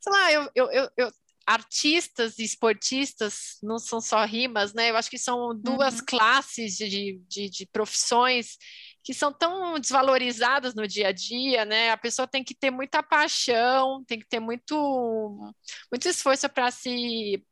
[0.00, 1.12] Sei lá, eu, eu, eu-
[1.48, 4.90] artistas e esportistas não são só rimas, né?
[4.90, 6.06] Eu acho que são duas Uhum.
[6.06, 8.56] classes de, de, de profissões
[9.02, 11.90] que são tão desvalorizadas no dia a dia, né?
[11.90, 14.74] A pessoa tem que ter muita paixão, tem que ter muito,
[15.90, 17.42] muito esforço para se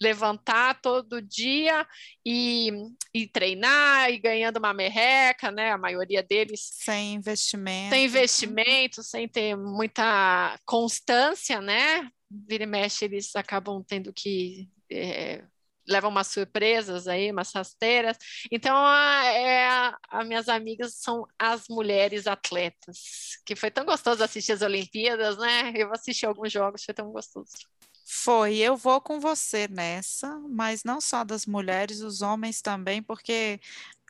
[0.00, 1.86] levantar todo dia
[2.24, 2.70] e,
[3.14, 5.72] e treinar e ganhando uma merreca, né?
[5.72, 7.90] A maioria deles Sem investimento.
[7.90, 12.10] sem investimento, sem ter muita constância, né?
[12.30, 14.68] Vira e mexe, eles acabam tendo que.
[14.90, 15.44] é,
[15.88, 18.16] levam umas surpresas aí, umas rasteiras.
[18.50, 24.52] Então, a, é, as minhas amigas são as mulheres atletas, que foi tão gostoso assistir
[24.52, 25.72] as Olimpíadas, né?
[25.76, 27.52] Eu assisti alguns jogos, foi tão gostoso.
[28.08, 33.60] Foi, eu vou com você nessa, mas não só das mulheres, os homens também, porque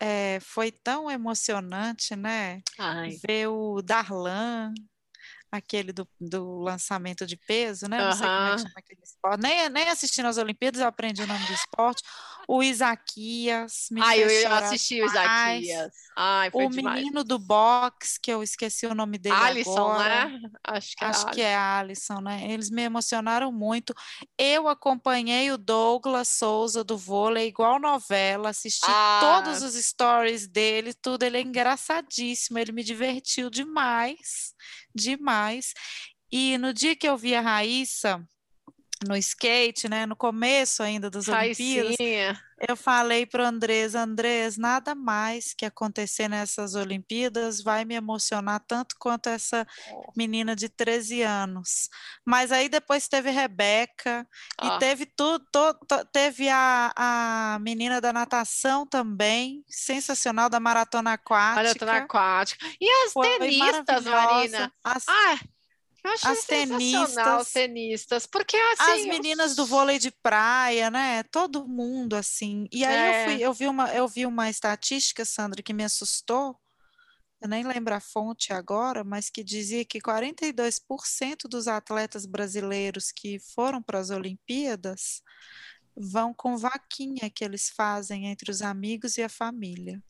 [0.01, 2.63] é, foi tão emocionante, né?
[2.79, 4.75] Ai, Ver o Darlan,
[5.57, 7.99] aquele do, do lançamento de peso, né?
[7.99, 9.43] Não sei como é que chama aquele esporte.
[9.43, 12.03] Nem, nem assistindo as Olimpíadas eu aprendi o nome do esporte.
[12.49, 13.89] O Isaquias.
[13.91, 15.93] Me Ai, eu assisti o Isaquias.
[16.17, 16.97] Ai, o demais.
[16.97, 20.29] menino do box, que eu esqueci o nome dele Alisson, agora.
[20.29, 20.41] né?
[20.65, 22.51] Acho que é Acho que é Alisson, né?
[22.51, 23.93] Eles me emocionaram muito.
[24.39, 29.19] Eu acompanhei o Douglas Souza do vôlei igual novela, assisti ah.
[29.21, 31.25] todos os stories dele, tudo.
[31.25, 34.55] Ele é engraçadíssimo, ele me divertiu demais,
[34.97, 35.75] demais.
[36.33, 38.27] E no dia que eu vi a Raíssa
[39.05, 41.97] no skate, né, no começo ainda das Olimpíadas,
[42.69, 48.61] eu falei para o Andrés, Andrés, nada mais que acontecer nessas Olimpíadas vai me emocionar
[48.67, 49.67] tanto quanto essa
[50.17, 51.91] menina de 13 anos.
[52.25, 54.27] Mas aí depois teve Rebeca
[54.59, 54.67] ah.
[54.67, 55.45] e teve tudo,
[56.11, 61.63] teve a, a menina da natação também, sensacional da maratona aquática.
[61.63, 62.67] Maratona aquática.
[62.81, 64.73] E as Foi tenistas, Marina?
[64.83, 65.05] As...
[65.07, 65.39] Ah,
[66.25, 69.57] as tenistas, tenistas, porque assim, as meninas eu...
[69.57, 71.23] do vôlei de praia, né?
[71.25, 72.67] Todo mundo assim.
[72.73, 73.23] E aí é.
[73.23, 76.59] eu, fui, eu vi uma, eu vi uma estatística, Sandra, que me assustou.
[77.41, 83.39] Eu nem lembro a fonte agora, mas que dizia que 42% dos atletas brasileiros que
[83.39, 85.23] foram para as Olimpíadas
[85.97, 90.03] vão com vaquinha que eles fazem entre os amigos e a família.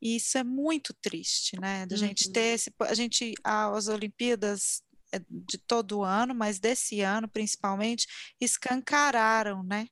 [0.00, 1.86] E isso é muito triste, né?
[1.86, 2.00] Da uhum.
[2.00, 4.85] gente ter esse, a gente as Olimpíadas é,
[5.28, 8.06] de todo ano, mas desse ano principalmente,
[8.40, 9.86] escancararam né,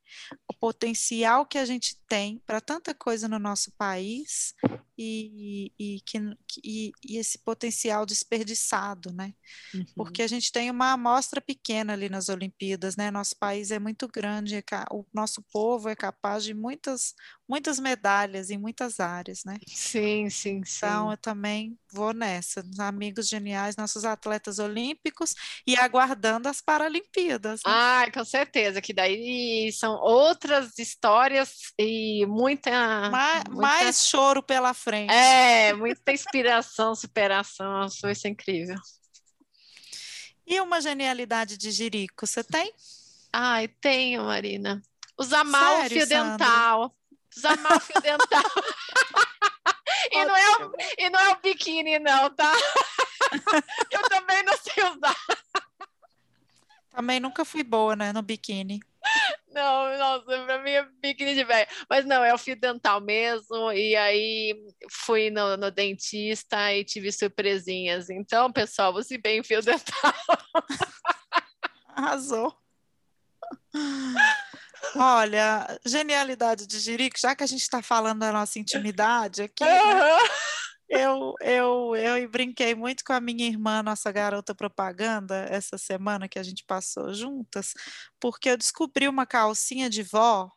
[0.49, 4.55] o potencial que a gente tem para tanta coisa no nosso país
[4.97, 6.18] e, e, que,
[6.62, 9.35] e, e esse potencial desperdiçado, né?
[9.75, 9.85] Uhum.
[9.97, 13.11] Porque a gente tem uma amostra pequena ali nas Olimpíadas, né?
[13.11, 17.14] Nosso país é muito grande, é o nosso povo é capaz de muitas,
[17.49, 19.59] muitas medalhas em muitas áreas, né?
[19.66, 20.76] Sim, sim, sim.
[20.76, 25.34] Então eu também vou nessa, amigos geniais, nossos atletas olímpicos
[25.66, 27.61] e aguardando as Paralimpíadas.
[27.64, 27.72] Né?
[27.72, 32.70] Ah, com certeza, que daí são outras histórias e muita
[33.11, 33.61] mais, muita...
[33.61, 35.12] mais choro pela frente.
[35.12, 38.76] É, muita inspiração, superação, foi isso incrível.
[40.47, 42.72] E uma genialidade de Jirico, você tem?
[43.32, 44.82] Ai, tenho, Marina.
[45.18, 46.32] Usar mal o fio Sandra?
[46.32, 46.95] dental.
[47.37, 48.43] Usar mal o fio dental.
[50.12, 52.53] e, não é o, e não é o biquíni, não, tá?
[53.91, 55.16] Eu também não sei usar.
[56.91, 58.80] Também nunca fui boa, né, no biquíni.
[59.49, 61.68] Não, nossa, pra mim é biquíni de velho.
[61.89, 63.70] Mas não, é o fio dental mesmo.
[63.72, 64.55] E aí
[64.91, 68.11] fui no, no, dentista e tive surpresinhas.
[68.11, 70.14] Então, pessoal, você bem fio dental.
[71.89, 72.57] Arrasou.
[74.97, 80.18] Olha, genialidade de Jirico, já que a gente está falando da nossa intimidade aqui, né?
[80.89, 86.39] eu, eu, eu brinquei muito com a minha irmã, nossa garota propaganda, essa semana que
[86.39, 87.72] a gente passou juntas,
[88.20, 90.51] porque eu descobri uma calcinha de vó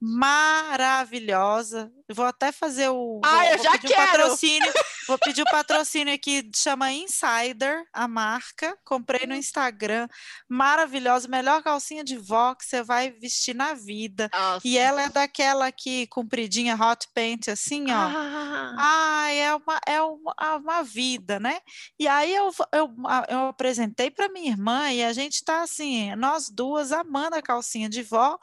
[0.00, 1.90] maravilhosa.
[2.12, 3.20] Vou até fazer o.
[3.24, 3.94] Ah, eu já quero!
[3.94, 4.72] Um patrocínio,
[5.06, 8.76] vou pedir o patrocínio aqui, chama Insider, a marca.
[8.84, 9.38] Comprei no hum.
[9.38, 10.08] Instagram.
[10.48, 14.30] Maravilhosa, melhor calcinha de vó que você vai vestir na vida.
[14.32, 14.66] Nossa.
[14.66, 17.94] E ela é daquela aqui, compridinha, hot paint, assim, ó.
[17.94, 21.60] Ah, ah é, uma, é uma, é uma vida, né?
[21.98, 22.94] E aí eu, eu,
[23.28, 27.88] eu apresentei para minha irmã e a gente tá assim, nós duas amando a calcinha
[27.88, 28.38] de vó.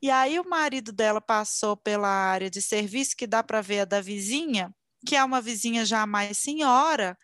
[0.00, 3.84] E aí o marido dela passou pela área de serviço, que dá para ver a
[3.84, 4.74] da vizinha,
[5.06, 7.18] que é uma vizinha já mais senhora,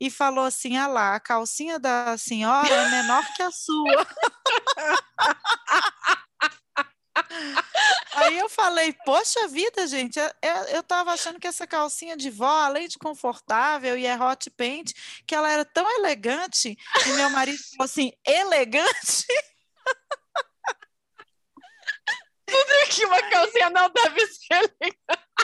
[0.00, 4.06] e falou assim: ah lá, a calcinha da senhora é menor que a sua.
[8.14, 10.18] Aí eu falei, poxa vida, gente,
[10.70, 14.92] eu estava achando que essa calcinha de vó, além de confortável e é hot paint,
[15.26, 16.76] que ela era tão elegante,
[17.06, 19.26] e meu marido falou assim, elegante?
[22.62, 24.72] Tudo que uma calcinha não deve ser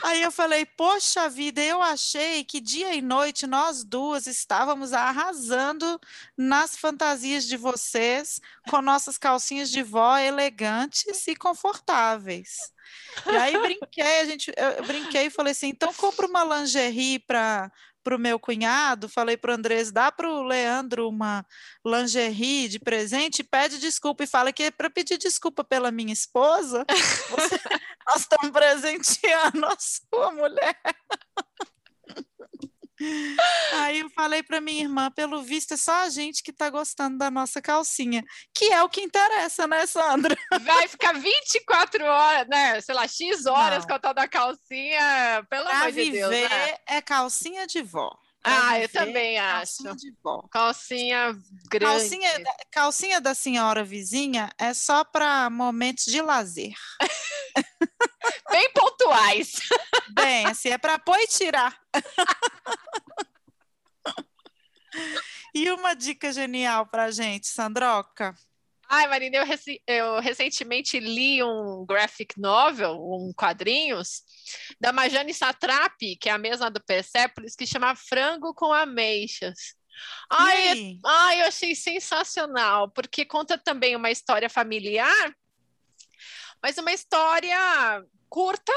[0.03, 6.01] Aí eu falei, poxa vida, eu achei que dia e noite nós duas estávamos arrasando
[6.37, 8.41] nas fantasias de vocês,
[8.71, 12.73] com nossas calcinhas de vó elegantes e confortáveis.
[13.27, 17.71] E aí brinquei, a gente, eu, brinquei e falei assim, então compra uma lingerie para
[18.03, 21.45] para o meu cunhado, falei para o Andrés, dá para o Leandro uma
[21.85, 26.85] lingerie de presente, pede desculpa e fala que é para pedir desculpa pela minha esposa,
[27.31, 27.61] você,
[28.07, 30.79] nós estamos presenteando a sua mulher.
[33.75, 37.19] Aí eu falei para minha irmã, pelo visto é só a gente que está gostando
[37.19, 38.25] da nossa calcinha,
[38.55, 40.37] que é o que interessa, né, Sandra?
[40.63, 42.81] Vai ficar 24 horas, né?
[42.81, 43.89] Sei lá, X horas Não.
[43.89, 46.31] com a tal da calcinha, pelo pra amor de Deus.
[46.31, 46.77] Né?
[46.87, 48.11] é calcinha de vó.
[48.45, 49.83] Ah, eu também acho.
[49.83, 50.43] Calcinha de vó.
[50.51, 51.33] Calcinha
[51.71, 51.93] grande.
[51.93, 56.75] Calcinha, calcinha da senhora vizinha é só para momentos de lazer.
[58.51, 59.61] Bem pontuais.
[60.15, 61.79] Bem, assim, é para pôr e tirar.
[65.55, 68.35] e uma dica genial para gente, Sandroca?
[68.91, 74.23] Ai, Marina, eu, rec eu, recentemente li um graphic novel, um quadrinhos,
[74.81, 79.77] da Majane Satrapi, que é a mesma do Persepolis, que chama Frango com Ameixas.
[80.31, 85.35] Ai, ai, eu achei sensacional, porque conta também uma história familiar,
[86.63, 87.59] mas uma história
[88.29, 88.73] curta,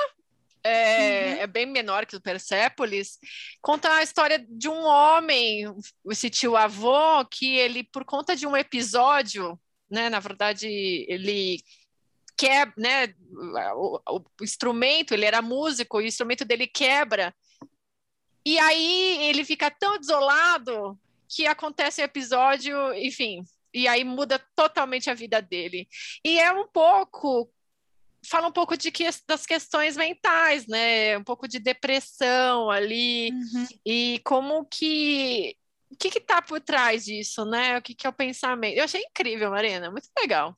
[0.62, 1.42] é, uhum.
[1.42, 3.18] é, bem menor que o Persepolis,
[3.62, 5.74] conta a história de um homem,
[6.10, 9.58] esse tio avô, que ele, por conta de um episódio
[9.92, 10.10] né?
[10.10, 10.68] Na verdade,
[11.08, 11.62] ele
[12.38, 13.14] quebra, né?
[13.76, 17.36] O, o, instrumento, ele era músico, o instrumento dele quebra.
[18.46, 25.10] E aí ele fica tão desolado que acontece o episódio, enfim, e aí muda totalmente
[25.10, 25.88] a vida dele.
[26.26, 27.52] E é um pouco
[28.28, 31.18] fala um pouco de que, das questões mentais, né?
[31.18, 33.68] Um pouco de depressão ali uhum.
[33.86, 35.56] e como que
[36.10, 37.78] que está por trás disso, né?
[37.78, 38.78] O que, que é o pensamento?
[38.78, 40.56] Eu achei incrível, Marina, muito legal.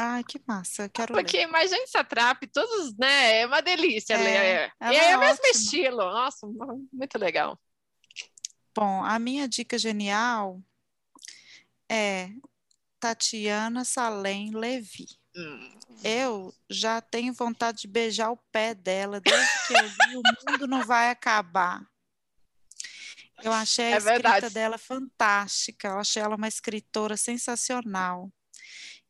[0.00, 1.48] Ai, que massa, quero Porque ler.
[1.48, 3.40] imagina Satrap, todos, né?
[3.40, 4.72] É uma delícia é, ler.
[4.92, 5.96] E é, é o mesmo estilo.
[5.98, 6.46] Nossa,
[6.92, 7.58] muito legal.
[8.72, 10.62] Bom, a minha dica genial
[11.90, 12.30] é
[13.00, 15.06] Tatiana Salem Levi.
[15.34, 15.78] Hum.
[16.04, 20.66] Eu já tenho vontade de beijar o pé dela desde que eu li O Mundo
[20.68, 21.84] Não Vai Acabar.
[23.42, 24.54] Eu achei a é escrita verdade.
[24.54, 28.30] dela fantástica, eu achei ela uma escritora sensacional.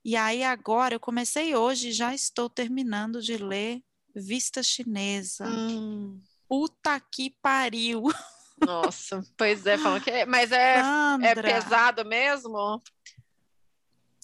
[0.05, 3.83] E aí agora eu comecei hoje e já estou terminando de ler
[4.15, 5.47] Vista Chinesa.
[5.47, 6.21] Hum.
[6.49, 8.03] Puta que pariu!
[8.67, 10.81] Nossa, pois é, falam que é, mas é,
[11.23, 12.83] é pesado mesmo?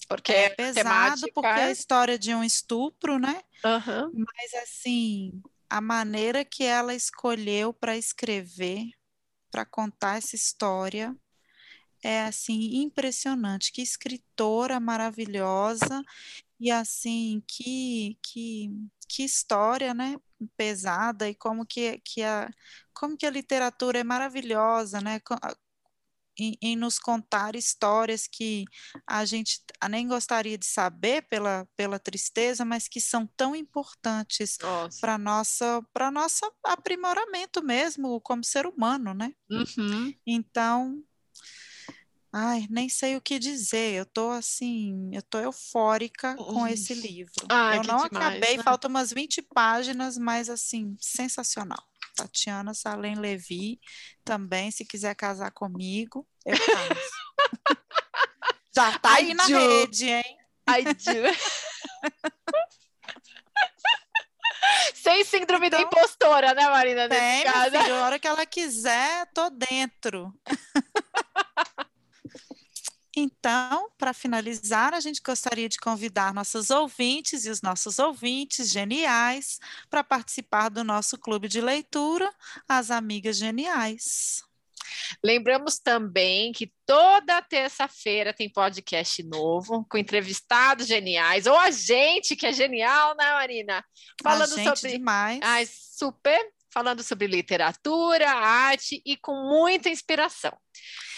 [0.07, 3.41] Porque é pesado porque é a história de um estupro, né?
[3.63, 4.11] Uhum.
[4.13, 8.89] Mas assim, a maneira que ela escolheu para escrever
[9.55, 11.15] para contar essa história.
[12.03, 16.03] É assim impressionante, que escritora maravilhosa
[16.59, 18.69] e assim que que,
[19.09, 20.17] que história, né?
[20.57, 22.49] pesada e como que, que a
[22.93, 25.21] como que a literatura é maravilhosa, né?
[26.37, 28.65] Em, em, nos contar histórias que
[29.07, 34.57] a gente nem gostaria de saber pela, pela tristeza, mas que são tão importantes
[34.99, 39.33] para nossa para nosso aprimoramento mesmo como ser humano, né?
[39.49, 40.13] Uhum.
[40.25, 41.03] Então,
[42.33, 43.93] ai, nem sei o que dizer.
[43.93, 46.53] Eu tô assim, eu tô eufórica uhum.
[46.53, 47.31] com esse livro.
[47.49, 48.63] Ai, eu não demais, acabei, né?
[48.63, 51.83] faltam umas 20 páginas, mas assim, sensacional.
[52.15, 53.79] Tatiana Salem Levi,
[54.23, 56.89] também, se quiser casar comigo, eu caso.
[58.75, 60.37] Já tá aí na rede, hein?
[60.67, 60.95] I do.
[64.95, 67.07] Sem síndrome então, da impostora, né, Marina?
[67.07, 70.33] Tem, filho, a hora que ela quiser, tô dentro.
[73.15, 79.57] Então, para finalizar, a gente gostaria de convidar nossos ouvintes e os nossos ouvintes geniais
[79.89, 82.29] para participar do nosso clube de leitura,
[82.67, 84.43] As Amigas Geniais.
[85.23, 92.45] Lembramos também que toda terça-feira tem podcast novo, com entrevistados geniais, ou a gente que
[92.45, 93.85] é genial, né, Marina?
[94.21, 94.97] Falando sobre.
[94.97, 95.39] Demais.
[95.41, 96.39] Ai, super
[96.75, 100.51] falando sobre literatura, arte e com muita inspiração.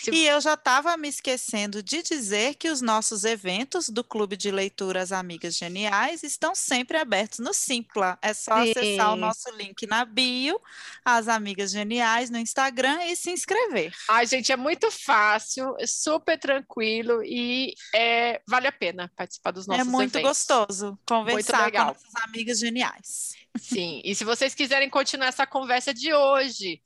[0.01, 0.11] Se...
[0.11, 4.51] E eu já estava me esquecendo de dizer que os nossos eventos do Clube de
[4.51, 8.17] Leituras Amigas Geniais estão sempre abertos no Simpla.
[8.21, 8.71] É só Sim.
[8.71, 10.59] acessar o nosso link na bio,
[11.03, 13.93] as Amigas Geniais no Instagram e se inscrever.
[14.09, 19.67] Ai, gente, é muito fácil, é super tranquilo e é, vale a pena participar dos
[19.67, 19.93] é nossos eventos.
[19.93, 20.29] É muito eventos.
[20.29, 23.33] gostoso conversar com nossas amigas geniais.
[23.57, 26.81] Sim, e se vocês quiserem continuar essa conversa de hoje,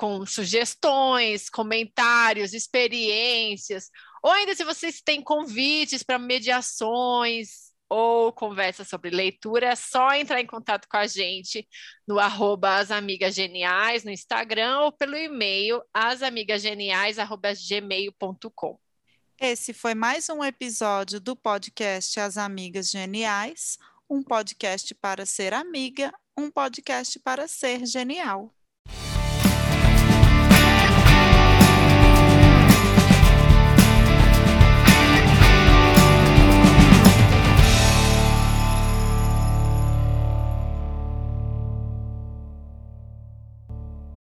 [0.00, 3.90] com sugestões, comentários, experiências,
[4.22, 10.40] ou ainda se vocês têm convites para mediações ou conversa sobre leitura, é só entrar
[10.40, 11.68] em contato com a gente
[12.08, 18.80] no arroba As Amigas Geniais no Instagram ou pelo e-mail asamigasgeniais.gmail.com.
[19.38, 23.76] Esse foi mais um episódio do podcast As Amigas Geniais,
[24.08, 28.50] um podcast para ser amiga, um podcast para ser genial.